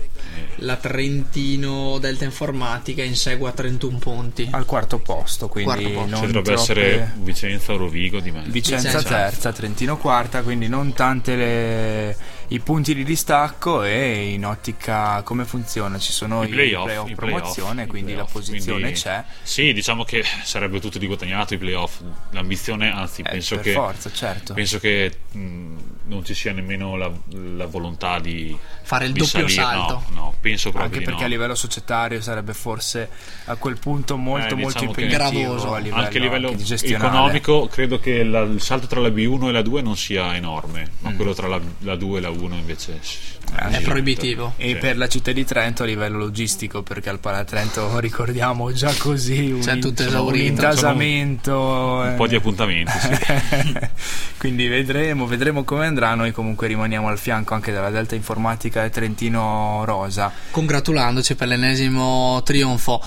La 0.58 0.78
Trentino 0.78 1.97
Delta 1.99 2.23
Informatica 2.26 3.04
insegue 3.04 3.49
a 3.49 3.52
31 3.52 3.97
punti. 3.97 4.47
Al 4.52 4.65
quarto 4.65 4.97
posto, 4.99 5.47
quindi 5.47 5.71
Quarto 5.71 5.89
posto. 5.91 6.10
non 6.10 6.19
Ci 6.19 6.26
dovrebbe 6.28 6.41
troppe- 6.56 6.62
essere 6.62 7.13
Vicenza 7.17 7.73
o 7.73 7.78
Rovigo 7.78 8.19
di 8.19 8.32
mezzo. 8.32 8.49
Vicenza 8.52 8.88
Vicenza. 8.97 9.10
terza, 9.10 9.52
Trentino 9.52 9.97
quarta, 9.97 10.41
quindi 10.41 10.67
non 10.67 10.93
tante 10.93 11.36
le- 11.36 12.17
i 12.54 12.60
punti 12.60 12.94
di 12.94 13.04
distacco 13.04 13.82
e 13.84 14.32
in 14.32 14.46
ottica 14.46 15.22
come 15.24 15.44
funziona? 15.44 15.98
Ci 15.98 16.12
sono 16.12 16.44
I 16.44 16.48
i 16.48 16.50
playoff, 16.52 16.84
playoff 16.86 17.10
i 17.10 17.16
promozione, 17.16 17.72
playoff, 17.74 17.89
quindi 17.89 18.12
la 18.12 18.18
playoff, 18.26 18.32
posizione 18.34 18.80
quindi- 18.82 19.00
c'è. 19.00 19.24
Sì, 19.42 19.74
diciamo 19.74 20.04
che 20.04 20.24
sarebbe 20.44 20.80
tutto 20.80 21.00
di 21.00 21.08
guadagnato 21.08 21.56
i 21.56 21.58
playoff. 21.58 22.02
L'ambizione, 22.32 22.92
anzi, 22.92 23.22
Eh, 23.22 23.30
penso 23.32 23.58
che 23.58 23.72
forza, 23.74 24.12
certo. 24.12 24.54
penso 24.54 24.78
che 24.80 25.12
mh, 25.32 25.76
non 26.06 26.24
ci 26.26 26.34
sia 26.34 26.52
nemmeno 26.52 26.96
la, 26.98 27.10
la 27.56 27.66
volontà 27.66 28.20
di 28.20 28.56
Fare 28.84 29.06
il 29.06 29.13
di 29.13 29.20
doppio 29.20 29.48
salire. 29.48 29.54
salto. 29.54 30.04
No, 30.10 30.16
no, 30.16 30.34
penso 30.42 30.70
proprio 30.72 30.92
Anche 30.92 31.04
perché 31.06 31.22
no. 31.22 31.26
a 31.26 31.30
livello 31.30 31.56
societario 31.56 32.22
sarebbe 32.22 32.54
forse 32.54 33.10
a 33.46 33.56
quel 33.56 33.78
punto 33.78 34.18
molto 34.18 34.54
Eh, 34.56 34.58
molto 34.58 34.80
diciamo 34.80 34.92
che- 34.92 35.02
impegnativo 35.04 35.42
Gravoso. 35.54 35.74
a 35.74 35.78
livello, 35.80 36.02
anche 36.04 36.18
a 36.18 36.22
livello 36.22 36.48
anche 36.50 36.86
economico 36.94 37.68
credo 37.68 38.00
che 38.00 38.24
la- 38.24 38.42
il 38.42 38.62
salto 38.62 38.88
tra 38.88 39.00
la 39.00 39.10
B1 39.10 39.48
e 39.48 39.52
la 39.52 39.62
2 39.62 39.82
non 39.82 39.96
sia 39.96 40.36
enorme 40.36 40.92
ma 41.00 41.10
Mm. 41.12 41.16
quello 41.16 41.34
tra 41.34 41.48
la, 41.48 41.60
la 41.80 41.96
2 41.96 42.18
e 42.18 42.22
la 42.22 42.30
1 42.30 42.56
invece 42.56 42.98
sì, 43.02 43.18
È 43.56 43.74
sì, 43.78 43.82
proibitivo. 43.84 44.54
E 44.58 44.70
sì. 44.70 44.76
per 44.78 44.98
la 44.98 45.08
città 45.08 45.32
di 45.32 45.46
Trento 45.46 45.84
a 45.84 45.86
livello 45.86 46.18
logistico, 46.18 46.82
perché 46.82 47.10
al 47.10 47.20
Palatrento 47.20 48.00
ricordiamo 48.00 48.72
già 48.74 48.92
così 48.98 49.52
un, 49.52 49.60
C'è 49.62 49.78
tutto 49.80 50.02
un 50.02 50.08
esaurito. 50.08 50.46
intasamento. 50.46 51.60
un 51.60 52.08
eh. 52.08 52.13
po' 52.16 52.28
di 52.28 52.36
appuntamenti 52.36 52.92
sì. 53.00 53.74
Quindi 54.38 54.68
vedremo, 54.68 55.26
vedremo 55.26 55.63
come 55.63 55.86
andrà. 55.94 56.16
Noi 56.16 56.32
comunque 56.32 56.68
rimaniamo 56.68 57.08
al 57.08 57.20
fianco 57.20 57.54
anche 57.54 57.72
della 57.72 57.92
Delta 57.92 58.16
Informatica 58.16 58.84
e 58.84 58.90
Trentino 58.90 59.84
Rosa. 59.86 60.32
Congratulandoci 60.52 61.36
per 61.36 61.48
l'ennesimo 61.48 62.42
trionfo. 62.44 63.00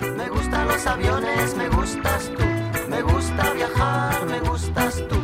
Me 0.00 0.28
gustan 0.28 0.66
los 0.66 0.84
aviones, 0.86 1.54
me 1.54 1.68
gustas 1.68 2.30
tú. 2.34 2.42
Me 2.88 3.02
gusta 3.02 3.52
viajar, 3.52 4.26
me 4.26 4.40
gustas 4.40 5.02
tú. 5.08 5.21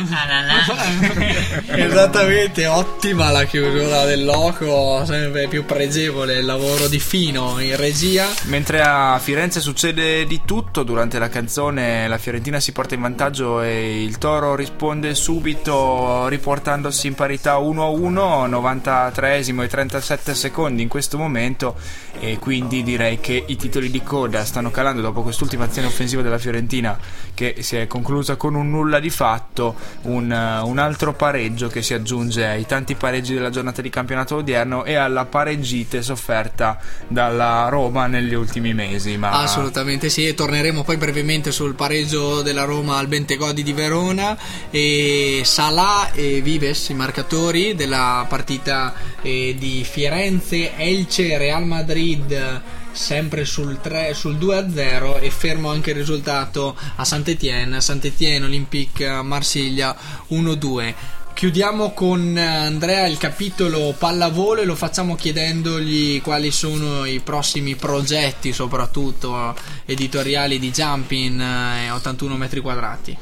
Esattamente, 1.66 2.66
ottima 2.66 3.30
la 3.30 3.44
chiusura 3.44 4.04
del 4.04 4.24
loco, 4.24 5.04
sempre 5.04 5.48
più 5.48 5.64
pregevole 5.64 6.38
il 6.38 6.44
lavoro 6.44 6.88
di 6.88 6.98
Fino 6.98 7.58
in 7.60 7.76
regia. 7.76 8.26
Mentre 8.44 8.80
a 8.80 9.18
Firenze 9.18 9.60
succede 9.60 10.24
di 10.26 10.40
tutto, 10.44 10.82
durante 10.82 11.18
la 11.18 11.28
canzone 11.28 12.08
la 12.08 12.18
Fiorentina 12.18 12.58
si 12.60 12.72
porta 12.72 12.94
in 12.94 13.02
vantaggio 13.02 13.60
e 13.60 14.02
il 14.02 14.18
Toro 14.18 14.54
risponde 14.54 15.14
subito 15.14 16.26
riportandosi 16.28 17.06
in 17.06 17.14
parità 17.14 17.56
1-1, 17.58 18.48
93esimo 18.48 19.62
e 19.62 19.68
37 19.68 20.34
secondi 20.34 20.82
in 20.82 20.88
questo 20.88 21.18
momento. 21.18 21.76
E 22.18 22.38
quindi 22.38 22.82
direi 22.82 23.20
che 23.20 23.44
i 23.46 23.56
titoli 23.56 23.90
di 23.90 24.02
coda 24.02 24.44
stanno 24.44 24.70
calando 24.70 25.00
dopo 25.00 25.22
quest'ultima 25.22 25.64
azione 25.64 25.88
offensiva 25.88 26.22
della 26.22 26.38
Fiorentina 26.38 26.98
che 27.34 27.56
si 27.60 27.76
è 27.76 27.86
conclusa 27.86 28.36
con 28.36 28.54
un 28.54 28.70
nulla 28.70 29.00
di 29.00 29.10
fatto, 29.10 29.74
un, 30.02 30.30
eh, 30.30 30.60
un 30.60 30.78
altro 30.78 31.12
pareggio 31.12 31.68
che 31.68 31.82
si 31.82 31.94
aggiunge 31.94 32.46
ai 32.46 32.66
tanti 32.66 32.94
pareggi 32.94 33.34
della 33.34 33.50
giornata 33.50 33.82
di 33.82 33.90
campionato 33.90 34.36
odierno 34.36 34.84
e 34.84 34.94
alla 34.94 35.24
pareggite 35.24 36.02
sofferta 36.02 36.78
dalla 37.08 37.68
Roma 37.68 38.06
negli 38.06 38.34
ultimi 38.34 38.74
mesi. 38.74 39.16
Ma 39.16 39.30
Assolutamente 39.30 40.08
sì, 40.08 40.26
e 40.26 40.34
torneremo 40.34 40.82
poi 40.82 40.96
brevemente 40.96 41.52
sul 41.52 41.74
pareggio 41.74 42.42
della 42.42 42.64
Roma 42.64 42.98
al 42.98 43.08
Bentegodi 43.08 43.62
di 43.62 43.72
Verona 43.72 44.36
e 44.70 45.42
Salah 45.44 46.10
e 46.12 46.40
Vives, 46.40 46.88
i 46.88 46.94
marcatori 46.94 47.74
della 47.74 48.24
partita 48.28 48.94
eh, 49.22 49.54
di 49.58 49.84
Firenze, 49.88 50.76
Elce, 50.76 51.38
Real 51.38 51.64
Madrid 51.64 52.80
sempre 52.92 53.44
sul, 53.44 53.80
3, 53.80 54.14
sul 54.14 54.36
2-0 54.36 55.20
e 55.20 55.30
fermo 55.30 55.70
anche 55.70 55.90
il 55.90 55.96
risultato 55.96 56.76
a 56.96 57.04
Saint-Étienne, 57.04 57.80
Saint-Étienne 57.80 58.44
Olympique 58.44 59.22
Marsiglia 59.22 59.96
1-2. 60.30 60.94
Chiudiamo 61.34 61.92
con 61.92 62.36
Andrea 62.36 63.06
il 63.06 63.16
capitolo 63.16 63.94
pallavolo 63.98 64.60
e 64.60 64.64
lo 64.64 64.76
facciamo 64.76 65.16
chiedendogli 65.16 66.20
quali 66.20 66.50
sono 66.52 67.04
i 67.04 67.20
prossimi 67.20 67.74
progetti, 67.74 68.52
soprattutto 68.52 69.56
editoriali 69.86 70.58
di 70.58 70.70
Jumping 70.70 71.40
eh, 71.40 71.90
81 71.90 72.36
metri 72.36 72.60
quadrati. 72.60 73.16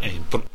Eh, 0.00 0.20
pro- 0.26 0.44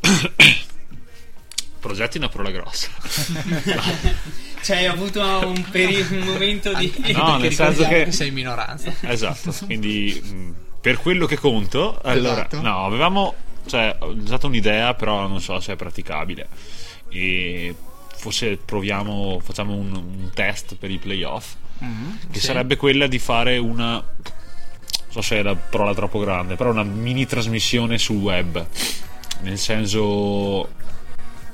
progetti 1.78 2.16
è 2.16 2.20
una 2.20 2.28
parola 2.28 2.50
grossa 2.50 2.88
Cioè, 4.62 4.76
hai 4.76 4.86
avuto 4.86 5.20
un, 5.20 5.64
peri- 5.70 6.00
un 6.10 6.18
momento 6.20 6.72
di. 6.74 6.92
no 7.14 7.36
nel 7.38 7.52
senso 7.52 7.82
che 7.86 8.04
che 8.04 8.12
sei 8.12 8.28
in 8.28 8.34
minoranza. 8.34 8.92
esatto 9.02 9.52
quindi 9.64 10.20
mh, 10.22 10.54
per 10.80 10.98
quello 10.98 11.26
che 11.26 11.36
conto 11.36 11.98
allora 12.02 12.46
Esatto. 12.46 12.60
no 12.60 12.84
avevamo 12.84 13.34
cioè 13.66 13.96
ho 14.00 14.06
usato 14.08 14.46
un'idea 14.46 14.94
però 14.94 15.26
non 15.26 15.40
so 15.40 15.58
se 15.60 15.72
è 15.72 15.76
praticabile 15.76 16.48
e 17.08 17.74
forse 18.16 18.56
proviamo 18.56 19.40
facciamo 19.42 19.74
un, 19.74 19.92
un 19.94 20.30
test 20.32 20.76
per 20.76 20.90
i 20.90 20.98
playoff 20.98 21.54
che 22.30 22.38
sì. 22.38 22.46
sarebbe 22.46 22.76
quella 22.76 23.06
di 23.08 23.18
fare 23.18 23.58
una 23.58 23.92
non 23.94 24.02
so 25.08 25.20
se 25.22 25.38
è 25.38 25.42
la 25.42 25.54
parola 25.56 25.92
troppo 25.94 26.18
grande 26.20 26.54
però 26.56 26.70
una 26.70 26.84
mini 26.84 27.26
trasmissione 27.26 27.98
sul 27.98 28.16
web 28.16 28.64
nel 29.40 29.58
senso 29.58 30.68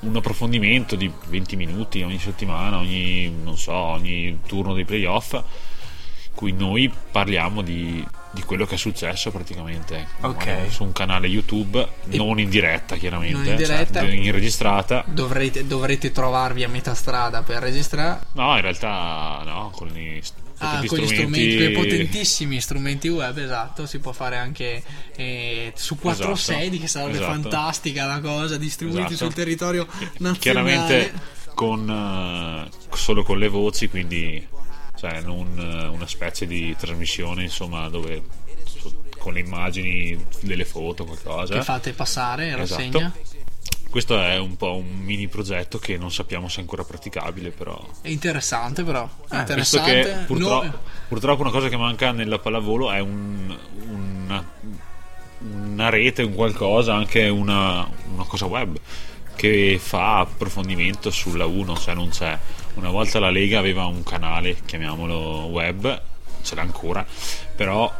un 0.00 0.16
approfondimento 0.16 0.94
di 0.96 1.10
20 1.28 1.56
minuti 1.56 2.02
ogni 2.02 2.18
settimana 2.18 2.78
ogni 2.78 3.30
non 3.42 3.56
so 3.58 3.72
ogni 3.72 4.40
turno 4.46 4.72
dei 4.74 4.84
playoff 4.84 5.32
in 5.32 6.34
cui 6.34 6.52
noi 6.52 6.88
parliamo 7.10 7.62
di, 7.62 8.06
di 8.30 8.42
quello 8.42 8.64
che 8.64 8.76
è 8.76 8.78
successo 8.78 9.32
praticamente 9.32 10.06
Ok. 10.20 10.46
Magari 10.46 10.70
su 10.70 10.84
un 10.84 10.92
canale 10.92 11.26
YouTube 11.26 11.88
non 12.04 12.38
in 12.38 12.48
diretta 12.48 12.94
chiaramente 12.96 13.36
Non 13.38 13.46
in 13.48 13.56
diretta. 13.56 14.00
cioè, 14.00 14.10
in 14.10 14.30
registrata 14.30 15.02
Dovrete, 15.06 15.66
dovrete 15.66 16.12
trovarvi 16.12 16.62
a 16.62 16.68
metà 16.68 16.94
strada 16.94 17.42
per 17.42 17.60
registrare. 17.62 18.20
no 18.32 18.54
in 18.54 18.60
realtà 18.60 19.42
no 19.44 19.70
con 19.74 19.88
gli, 19.88 20.20
Ah, 20.60 20.82
con 20.86 20.98
gli 20.98 21.06
strumenti, 21.06 21.56
quei 21.56 21.70
potentissimi 21.72 22.60
strumenti 22.60 23.08
web, 23.08 23.36
esatto, 23.38 23.86
si 23.86 23.98
può 24.00 24.10
fare 24.12 24.36
anche 24.36 24.82
eh, 25.16 25.72
su 25.76 25.96
quattro 25.96 26.32
Esatto, 26.32 26.58
sedi, 26.58 26.78
che 26.80 26.88
sarebbe 26.88 27.18
esatto. 27.18 27.30
fantastica 27.32 28.06
la 28.06 28.20
cosa, 28.20 28.56
distribuiti 28.56 29.12
Esatto. 29.12 29.24
sul 29.26 29.34
territorio 29.34 29.86
nazionale. 30.18 30.38
chiaramente 30.38 31.12
con 31.54 31.88
eh, 31.88 32.96
solo 32.96 33.22
con 33.22 33.38
le 33.38 33.48
voci 33.48 33.88
quindi 33.88 34.46
cioè 34.96 35.20
non 35.22 35.46
eh, 35.58 35.86
una 35.86 36.06
specie 36.06 36.46
di 36.46 36.74
trasmissione 36.78 37.42
insomma 37.44 37.88
dove 37.88 38.22
so- 38.64 39.02
con 39.18 39.32
le 39.34 39.40
immagini 39.40 40.16
delle 40.40 40.64
foto 40.64 41.04
qualcosa 41.04 41.54
Che 41.54 41.62
fate 41.62 41.92
passare, 41.92 42.56
Esatto. 42.60 43.12
Questo 43.90 44.18
è 44.20 44.36
un 44.38 44.56
po' 44.56 44.76
un 44.76 44.98
mini 44.98 45.28
progetto 45.28 45.78
che 45.78 45.96
non 45.96 46.10
sappiamo 46.12 46.48
se 46.48 46.58
è 46.58 46.60
ancora 46.60 46.84
praticabile, 46.84 47.50
però 47.50 47.78
È 48.02 48.08
interessante 48.08 48.84
però. 48.84 49.02
Eh, 49.30 49.44
visto 49.54 49.78
interessante. 49.78 50.02
che 50.02 50.24
purtroppo, 50.26 50.64
No- 50.64 50.78
purtroppo 51.08 51.40
una 51.42 51.50
cosa 51.50 51.68
che 51.68 51.76
manca 51.76 52.12
nella 52.12 52.38
pallavolo 52.38 52.90
è 52.92 53.00
un- 53.00 53.56
una, 53.88 54.44
una 55.40 55.88
rete, 55.88 56.22
un 56.22 56.34
qualcosa, 56.34 56.94
anche 56.94 57.28
una, 57.28 57.88
una 58.12 58.24
cosa 58.24 58.46
web 58.46 58.76
che 59.36 59.78
fa 59.80 60.18
approfondimento 60.18 61.10
sulla 61.10 61.46
1, 61.46 61.76
cioè 61.76 61.94
non 61.94 62.08
c'è. 62.08 62.36
Una 62.74 62.90
volta 62.90 63.18
la 63.20 63.30
Lega 63.30 63.58
aveva 63.60 63.86
un 63.86 64.02
canale, 64.02 64.56
chiamiamolo 64.64 65.46
web, 65.46 66.02
ce 66.42 66.54
l'ha 66.56 66.62
ancora, 66.62 67.06
però 67.54 67.92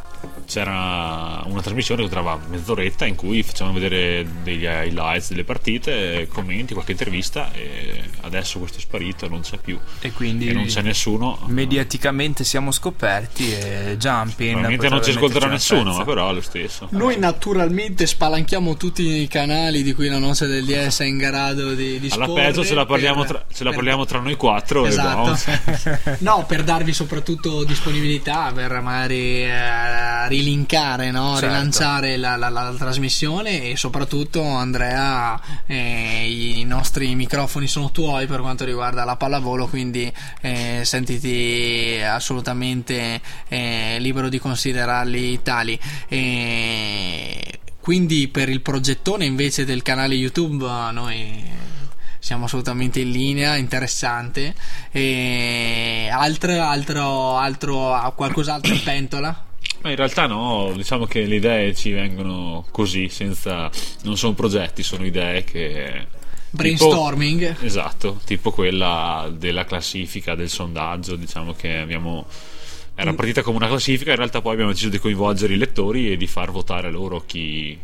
c'era 0.45 1.41
una 1.45 1.61
trasmissione 1.61 2.01
che 2.03 2.09
durava 2.09 2.39
mezz'oretta 2.49 3.05
in 3.05 3.15
cui 3.15 3.43
facevano 3.43 3.77
vedere 3.77 4.25
degli 4.43 4.63
highlights 4.63 5.29
delle 5.29 5.43
partite, 5.43 6.27
commenti, 6.31 6.73
qualche 6.73 6.91
intervista 6.93 7.51
e 7.53 8.03
adesso 8.21 8.57
questo 8.59 8.77
è 8.77 8.81
sparito, 8.81 9.27
non 9.27 9.41
c'è 9.41 9.57
più 9.57 9.79
E 10.01 10.11
quindi 10.11 10.47
e 10.47 10.53
non 10.53 10.65
c'è 10.65 10.81
nessuno. 10.81 11.39
mediaticamente 11.47 12.43
siamo 12.43 12.71
scoperti 12.71 13.53
e 13.53 13.95
Jumping 13.97 14.51
Probabilmente 14.51 14.89
non 14.89 15.03
ci 15.03 15.11
ascolterà 15.11 15.47
nessuno, 15.47 15.93
ma 15.95 16.03
però 16.03 16.29
è 16.29 16.33
lo 16.33 16.41
stesso. 16.41 16.87
Noi 16.91 17.17
naturalmente 17.19 18.05
spalanchiamo 18.07 18.75
tutti 18.75 19.03
i 19.21 19.27
canali 19.27 19.83
di 19.83 19.93
cui 19.93 20.07
la 20.07 20.17
noce 20.19 20.47
del 20.47 20.65
DS 20.65 21.01
è 21.01 21.05
in 21.05 21.17
grado 21.17 21.73
di 21.73 21.91
Alla 21.91 21.99
disporre 21.99 22.33
peggio 22.43 22.65
ce 22.65 22.73
la 22.75 22.85
parliamo, 22.85 23.21
per- 23.21 23.27
tra, 23.29 23.45
ce 23.53 23.63
la 23.63 23.69
per- 23.69 23.75
parliamo 23.79 24.05
tra 24.05 24.19
noi 24.19 24.35
quattro 24.35 24.85
Esatto. 24.85 25.37
e 25.51 25.59
boh. 26.03 26.15
no, 26.19 26.45
per 26.47 26.63
darvi 26.63 26.91
soprattutto 26.93 27.63
disponibilità 27.63 28.51
per 28.53 28.81
magari 28.81 29.43
eh, 29.43 29.49
rilinkare, 30.27 31.11
no? 31.11 31.33
Certo. 31.33 31.47
rilanciare 31.47 32.17
la, 32.17 32.35
la- 32.35 32.49
la 32.49 32.73
trasmissione 32.77 33.71
e 33.71 33.77
soprattutto 33.77 34.43
Andrea 34.43 35.39
eh, 35.65 36.25
i 36.59 36.63
nostri 36.63 37.15
microfoni 37.15 37.67
sono 37.67 37.91
tuoi 37.91 38.25
per 38.27 38.41
quanto 38.41 38.65
riguarda 38.65 39.03
la 39.03 39.15
pallavolo 39.15 39.67
quindi 39.67 40.11
eh, 40.41 40.81
sentiti 40.83 41.99
assolutamente 42.03 43.21
eh, 43.47 43.97
libero 43.99 44.29
di 44.29 44.39
considerarli 44.39 45.41
tali. 45.41 45.79
E 46.07 47.59
quindi 47.79 48.27
per 48.27 48.49
il 48.49 48.61
progettone 48.61 49.25
invece 49.25 49.65
del 49.65 49.81
canale 49.81 50.13
YouTube 50.15 50.65
eh, 50.65 50.91
noi 50.91 51.43
siamo 52.19 52.45
assolutamente 52.45 52.99
in 52.99 53.11
linea, 53.11 53.55
interessante. 53.55 54.53
E 54.91 56.09
altro, 56.11 56.61
altro, 56.61 57.37
altro, 57.37 58.13
qualcos'altro 58.15 58.73
in 58.73 58.83
pentola? 58.83 59.43
Ma 59.81 59.89
in 59.91 59.95
realtà 59.95 60.27
no, 60.27 60.73
diciamo 60.75 61.05
che 61.05 61.25
le 61.25 61.35
idee 61.35 61.73
ci 61.73 61.91
vengono 61.91 62.65
così, 62.71 63.07
senza... 63.09 63.69
non 64.03 64.17
sono 64.17 64.33
progetti, 64.33 64.83
sono 64.83 65.05
idee 65.05 65.43
che... 65.43 66.07
Brainstorming. 66.51 67.47
Tipo- 67.53 67.65
esatto, 67.65 68.19
tipo 68.25 68.51
quella 68.51 69.31
della 69.31 69.65
classifica, 69.65 70.35
del 70.35 70.49
sondaggio, 70.49 71.15
diciamo 71.15 71.53
che 71.53 71.77
abbiamo... 71.77 72.25
Era 72.95 73.13
partita 73.13 73.41
come 73.41 73.55
una 73.55 73.67
classifica, 73.67 74.09
in 74.11 74.17
realtà 74.17 74.41
poi 74.41 74.53
abbiamo 74.53 74.71
deciso 74.71 74.89
di 74.89 74.99
coinvolgere 74.99 75.53
i 75.53 75.57
lettori 75.57 76.11
e 76.11 76.17
di 76.17 76.27
far 76.27 76.51
votare 76.51 76.91
loro 76.91 77.23
chi... 77.25 77.77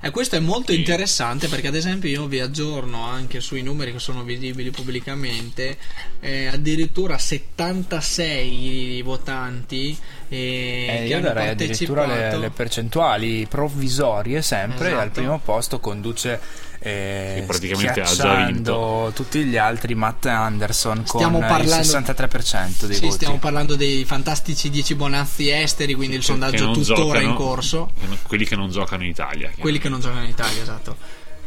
E 0.00 0.10
questo 0.10 0.36
è 0.36 0.38
molto 0.38 0.70
Sì. 0.72 0.78
interessante 0.78 1.48
perché 1.48 1.66
ad 1.68 1.74
esempio 1.74 2.08
io 2.08 2.26
vi 2.26 2.38
aggiorno 2.38 3.02
anche 3.04 3.40
sui 3.40 3.62
numeri 3.62 3.90
che 3.92 3.98
sono 3.98 4.22
visibili 4.22 4.70
pubblicamente, 4.70 5.76
eh, 6.20 6.46
addirittura 6.46 7.18
76 7.18 9.02
votanti 9.02 9.96
eh, 10.28 10.86
Eh, 10.88 10.96
che 10.98 11.04
io 11.06 11.16
hanno 11.16 11.26
darei 11.26 11.48
addirittura 11.48 12.02
le, 12.02 12.06
partecipato. 12.12 12.40
le 12.40 12.50
percentuali 12.50 13.46
provvisorie 13.48 14.40
sempre 14.42 14.86
Esatto. 14.86 15.02
al 15.02 15.10
primo 15.10 15.38
posto 15.40 15.80
conduce 15.80 16.40
eh, 16.80 17.34
Che 17.38 17.42
praticamente 17.46 18.00
ha 18.00 18.04
già 18.04 18.10
schiacciando 18.10 19.12
tutti 19.14 19.44
gli 19.44 19.56
altri 19.56 19.94
Matt 19.94 20.26
Anderson 20.26 21.04
Stiamo 21.06 21.38
con 21.38 21.48
parlando- 21.48 21.74
il 21.74 21.80
63% 21.80 22.86
dei 22.86 22.94
Sì, 22.96 23.00
voti 23.02 23.14
stiamo 23.14 23.38
parlando 23.38 23.74
dei 23.76 24.04
fantastici 24.04 24.70
10 24.70 24.94
bonazzi 24.94 25.50
esteri, 25.50 25.94
quindi 25.94 26.14
il 26.16 26.20
che 26.20 26.26
sondaggio 26.26 26.70
tuttora 26.70 27.02
giocano- 27.02 27.28
in 27.28 27.34
corso. 27.34 27.90
che 27.98 28.06
non- 28.06 28.18
quelli 28.22 28.44
che 28.44 28.56
non 28.56 28.70
giocano 28.70 29.02
in 29.02 29.08
Italia. 29.10 29.50
Quelli 29.58 29.78
che 29.78 29.88
non 29.88 30.00
giocano 30.00 30.22
in 30.22 30.30
Italia, 30.30 30.62
esatto. 30.62 30.96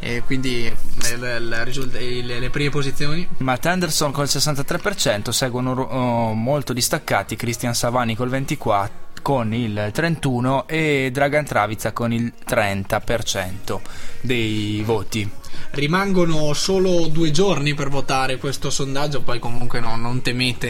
E 0.04 0.24
quindi 0.26 0.63
il- 0.63 0.74
il 1.22 1.62
risulta- 1.63 2.00
le, 2.00 2.39
le 2.39 2.50
prime 2.50 2.72
posizioni 2.72 3.28
Matt 3.38 3.67
Anderson 3.67 4.12
col 4.12 4.28
63% 4.28 5.32
seguono 5.32 5.74
oh, 5.80 6.34
molto 6.34 6.74
distaccati 6.74 7.36
Christian 7.36 7.76
Savani 7.76 8.15
col 8.15 8.30
24% 8.30 9.00
con 9.21 9.53
il 9.53 9.91
31% 9.93 10.63
e 10.67 11.10
Dragan 11.12 11.45
Travica 11.45 11.91
con 11.91 12.13
il 12.13 12.31
30% 12.47 13.79
dei 14.21 14.81
voti 14.86 15.29
rimangono 15.71 16.53
solo 16.53 17.07
due 17.07 17.31
giorni 17.31 17.73
per 17.73 17.89
votare 17.89 18.38
questo 18.38 18.69
sondaggio, 18.69 19.21
poi 19.21 19.39
comunque 19.39 19.79
no, 19.79 19.95
non 19.97 20.21
temete, 20.21 20.69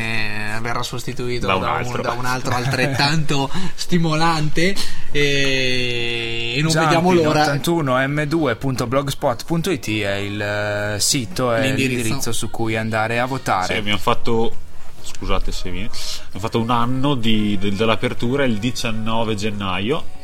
verrà 0.62 0.82
sostituito 0.84 1.48
Da 1.48 1.54
da 1.54 1.58
un 1.60 1.64
un, 1.64 1.70
altro. 1.70 2.02
da 2.02 2.12
un 2.12 2.26
altro 2.26 2.54
altrettanto 2.56 3.50
stimolante 3.76 4.76
e, 5.12 6.54
e 6.58 6.62
non 6.62 6.72
Jumping 6.72 6.84
vediamo 6.84 7.14
l'ora. 7.14 7.54
81m2.blogspot.it 7.56 9.88
è 10.02 10.16
il 10.16 10.42
eh, 10.42 10.96
sito 11.00 11.54
e 11.56 11.62
L'indirizzo. 11.62 11.94
l'indirizzo 11.96 12.32
su 12.32 12.50
cui 12.50 12.76
andare 12.76 13.20
a 13.20 13.24
Sì, 13.26 13.30
votare. 13.30 13.78
abbiamo 13.78 14.00
fatto 14.00 14.56
scusate 15.04 15.52
se 15.52 15.70
viene 15.72 15.90
abbiamo 16.26 16.40
fatto 16.40 16.60
un 16.60 16.70
anno 16.70 17.16
di- 17.16 17.58
del- 17.58 17.76
dell'apertura 17.76 18.44
il 18.46 18.58
19 18.58 19.36
gennaio 19.36 20.20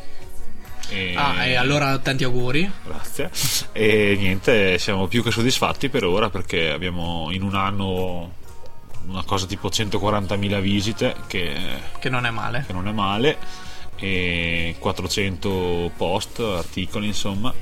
e, 0.90 1.14
Ah, 1.16 1.44
e 1.44 1.54
allora 1.56 1.98
tanti 1.98 2.24
auguri. 2.24 2.70
grazie 2.84 3.30
e 3.72 4.16
niente 4.18 4.78
siamo 4.78 5.06
più 5.06 5.22
che 5.22 5.30
soddisfatti 5.30 5.88
per 5.88 6.04
ora 6.04 6.30
perché 6.30 6.70
abbiamo 6.70 7.28
in 7.30 7.42
un 7.42 7.54
anno 7.54 8.32
una 9.06 9.22
cosa 9.24 9.46
tipo 9.46 9.68
140.000 9.68 10.60
visite 10.60 11.14
che, 11.26 11.54
Che 11.98 12.08
non 12.08 12.26
è 12.26 12.30
male. 12.30 12.64
che 12.66 12.72
non 12.72 12.88
è 12.88 12.92
male 12.92 13.36
e 13.96 14.76
400 14.78 15.90
post 15.96 16.38
articoli 16.40 17.06
insomma 17.08 17.52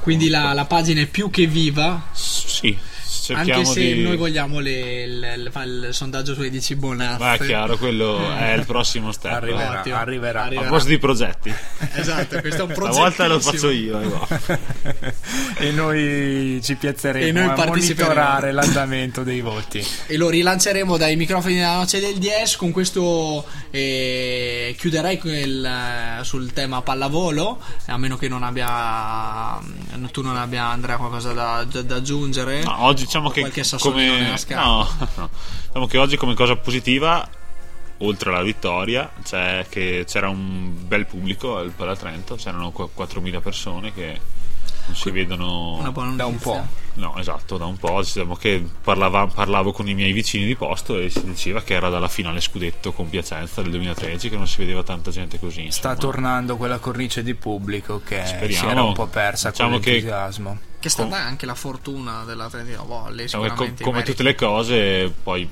Quindi 0.00 0.28
la, 0.28 0.52
la 0.52 0.64
pagina 0.66 1.00
è 1.00 1.06
più 1.06 1.30
che 1.30 1.46
viva. 1.46 2.00
Sì 2.12 2.76
cerchiamo 3.22 3.60
Anche 3.60 3.64
se 3.72 3.80
di 3.94 4.02
noi 4.02 4.16
vogliamo 4.16 4.58
le- 4.60 5.02
il, 5.02 5.12
il- 5.52 5.84
il 5.86 5.94
sondaggio 5.94 6.34
sulle 6.34 6.50
10 6.50 6.74
bonazze. 6.76 7.18
ma 7.22 7.34
è 7.34 7.38
chiaro 7.38 7.76
quello 7.76 8.18
è 8.36 8.52
il 8.52 8.64
prossimo 8.66 9.12
step 9.12 9.32
Arriverà, 9.32 9.80
Ottimo. 9.80 9.96
arriverà. 9.96 10.40
a 10.40 10.44
Arriverà. 10.44 10.68
proposito 10.68 10.90
di 10.92 10.98
progetti 10.98 11.54
Esatto, 11.94 12.40
questo 12.40 12.62
è 12.62 12.64
un 12.66 12.72
progetto. 12.74 12.92
Stavolta 12.92 13.26
lo 13.26 13.40
faccio 13.40 13.70
io. 13.70 14.00
eh, 14.00 14.06
va. 14.08 14.28
e 15.58 15.70
noi 15.72 16.60
ci 16.62 16.74
piazzeremo 16.76 17.26
E 17.26 17.32
noi 17.32 17.48
a 17.60 17.66
monitorare 17.66 18.52
l'andamento 18.52 19.22
dei 19.22 19.40
voti. 19.40 19.84
E 20.06 20.16
lo 20.16 20.28
rilanceremo 20.28 20.96
dai 20.96 21.16
microfoni 21.16 21.54
della 21.54 21.76
noce 21.76 22.00
del 22.00 22.16
10 22.18 22.56
con 22.56 22.70
questo 22.72 23.44
eh, 23.70 24.74
chiuderei 24.78 25.18
quel, 25.18 25.64
eh, 25.64 26.24
sul 26.24 26.52
tema 26.52 26.82
pallavolo 26.82 27.60
a 27.86 27.96
meno 27.96 28.16
che 28.16 28.28
non 28.28 28.42
abbia 28.42 29.58
tu 30.12 30.22
non 30.22 30.36
abbia 30.36 30.66
Andrea 30.66 30.96
qualcosa 30.96 31.32
da, 31.32 31.64
da- 31.70 31.82
da 31.82 31.96
aggiungere 31.96 32.62
No, 32.62 32.84
oggi 32.84 33.05
diciamo 33.06 33.30
che 33.30 33.40
qualche 33.40 33.64
sassolino 33.64 34.12
come 34.12 34.36
no, 34.54 34.88
no. 35.16 35.30
diciamo 35.66 35.86
che 35.86 35.98
oggi 35.98 36.16
come 36.16 36.34
cosa 36.34 36.56
positiva 36.56 37.26
oltre 37.98 38.28
alla 38.30 38.42
vittoria 38.42 39.10
c'è 39.22 39.64
che 39.70 40.04
c'era 40.06 40.28
un 40.28 40.86
bel 40.86 41.06
pubblico 41.06 41.56
al 41.56 41.70
Palatrento 41.70 42.34
c'erano 42.34 42.70
qu- 42.70 42.90
4.000 42.96 43.40
persone 43.40 43.92
che 43.94 44.20
non 44.86 44.94
si 44.94 45.10
vedono 45.10 45.76
una 45.78 45.90
buona 45.90 46.12
Da 46.12 46.26
un 46.26 46.38
po'. 46.38 46.64
no 46.94 47.16
esatto 47.16 47.56
da 47.56 47.64
un 47.64 47.76
po' 47.76 48.00
diciamo 48.02 48.36
che 48.36 48.64
parlava- 48.82 49.26
parlavo 49.26 49.72
con 49.72 49.88
i 49.88 49.94
miei 49.94 50.12
vicini 50.12 50.44
di 50.44 50.54
posto 50.54 50.98
e 50.98 51.08
si 51.10 51.24
diceva 51.24 51.62
che 51.62 51.74
era 51.74 51.88
dalla 51.88 52.06
finale 52.08 52.40
scudetto 52.40 52.92
con 52.92 53.08
Piacenza 53.08 53.62
del 53.62 53.70
2013 53.72 54.28
che 54.28 54.36
non 54.36 54.46
si 54.46 54.58
vedeva 54.58 54.82
tanta 54.84 55.10
gente 55.10 55.38
così 55.40 55.70
Sta 55.70 55.90
insomma. 55.92 55.94
tornando 55.96 56.56
quella 56.56 56.78
cornice 56.78 57.22
di 57.24 57.34
pubblico 57.34 58.00
che 58.04 58.24
Speriamo. 58.26 58.52
si 58.66 58.72
era 58.72 58.82
un 58.82 58.92
po' 58.92 59.06
persa 59.06 59.50
Diciamo 59.50 59.70
con 59.72 59.80
che- 59.80 59.90
l'entusiasmo. 59.92 60.58
Che 60.86 61.02
è 61.02 61.06
stata 61.06 61.16
anche 61.16 61.46
la 61.46 61.54
fortuna 61.54 62.24
dell'Atletico 62.24 62.84
Volley 62.84 63.26
che 63.26 63.36
co- 63.36 63.42
sicuramente 63.42 63.82
come 63.82 64.02
tutte 64.02 64.22
le 64.22 64.34
cose 64.34 65.12
poi 65.22 65.48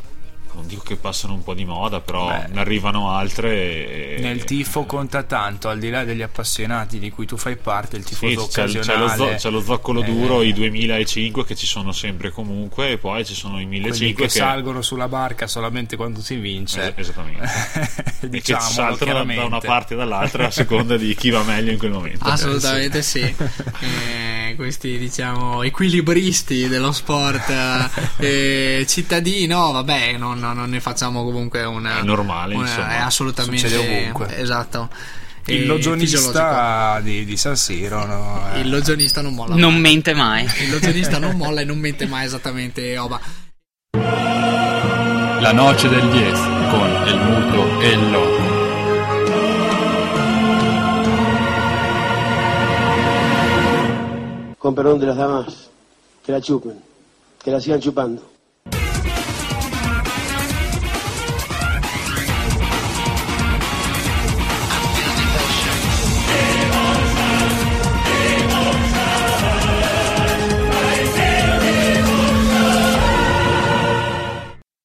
non 0.55 0.67
dico 0.67 0.83
che 0.83 0.97
passano 0.97 1.35
un 1.35 1.43
po' 1.43 1.55
di 1.55 1.65
moda 1.65 2.01
però 2.01 2.29
Beh. 2.29 2.47
ne 2.53 2.61
arrivano 2.61 3.11
altre 3.11 4.17
e- 4.17 4.21
Nel 4.21 4.45
tifo 4.45 4.85
conta 4.85 5.23
tanto, 5.23 5.69
al 5.69 5.79
di 5.79 5.91
là 5.91 6.05
degli 6.05 6.23
appassionati 6.23 6.99
di 6.99 7.11
cui 7.11 7.27
tu 7.27 7.37
fai 7.37 7.57
parte, 7.57 7.97
il 7.97 8.07
Sì, 8.07 8.15
tifoso 8.15 8.47
c'è, 8.49 8.65
c'è 8.67 8.97
lo 8.97 9.05
occasionale. 9.05 9.17
zo- 9.17 9.35
c'è 9.37 9.51
lo 9.51 9.61
zoccolo 9.63 10.03
eh, 10.03 10.05
duro, 10.05 10.43
i 10.43 10.53
2005 10.53 11.45
che 11.45 11.55
ci 11.55 11.67
sono 11.67 11.93
sempre 11.93 12.31
comunque, 12.31 12.91
e 12.93 12.99
poi 12.99 13.25
ci 13.25 13.35
sono 13.35 13.61
i 13.61 13.65
quelli 13.67 13.81
1005 13.81 14.25
che, 14.25 14.31
salgono 14.31 14.83
sulla 14.83 15.09
barca 15.09 15.47
solamente 15.47 15.97
quando 15.97 16.21
si 16.21 16.37
vince. 16.37 16.95
Es- 16.97 17.09
esattamente. 17.09 17.49
e 18.31 18.41
che 18.41 18.57
saltano 18.59 19.25
da, 19.25 19.45
una 19.45 19.61
parte 19.61 19.95
e 19.95 19.97
dall'altra 19.97 20.47
a 20.47 20.51
seconda 20.51 20.97
di 20.97 21.15
chi 21.15 21.31
va 21.31 21.43
meglio 21.43 21.73
in 21.73 21.79
quel 21.79 21.91
momento. 21.93 22.25
Assolutamente 22.25 23.03
sì. 23.03 23.23
Eh, 23.81 24.55
questi 24.57 24.99
diciamo 24.99 25.63
equilibristi 25.63 26.69
dello 26.69 26.93
sport 26.93 27.51
eh, 27.51 27.89
eh, 28.81 28.87
cittadini, 28.87 29.47
no, 29.47 29.73
vabbè, 29.73 30.17
non, 30.17 30.39
non- 30.45 30.57
non 30.57 30.71
ne 30.71 30.81
facciamo 30.81 31.25
comunque 31.25 31.65
una. 31.65 32.01
È 32.01 32.03
normale, 32.03 32.55
una- 32.55 32.67
insomma. 32.67 32.91
È 32.91 32.97
assolutamente 32.99 33.69
Succede 33.69 33.99
ovunque. 34.01 34.37
Esatto. 34.39 34.89
Il 35.47 35.67
logionista 35.67 37.01
di, 37.01 37.25
di 37.25 37.37
San 37.37 37.57
Siro, 37.57 38.07
no? 38.07 38.41
Eh. 38.55 38.61
Il 38.61 38.71
logionista 38.71 39.21
non 39.21 39.35
molla. 39.35 39.55
Non 39.55 39.73
mai. 39.73 39.81
mente 39.81 40.15
mai. 40.15 40.45
Il 40.63 40.71
logionista 40.71 41.19
non 41.19 41.37
molla 41.37 41.61
e 41.61 41.65
non 41.65 41.79
mente 41.79 42.07
mai 42.07 42.25
esattamente 42.25 42.97
Oba. 42.97 43.21
La 43.93 45.53
noce 45.53 45.89
del 45.91 46.09
10 46.09 46.33
con 46.71 46.91
el 47.07 47.19
muto 47.19 47.81
e 47.83 47.89
il 47.91 48.11
loco. 48.11 48.43
Con 54.59 54.75
perdón 54.75 54.99
de 54.99 55.07
las 55.07 55.17
damas, 55.17 55.69
que 56.25 56.33
la 56.33 56.41
chupen, 56.41 56.79
que 57.43 57.51
la 57.51 57.61
sigan 57.61 57.81
chupando. 57.81 58.23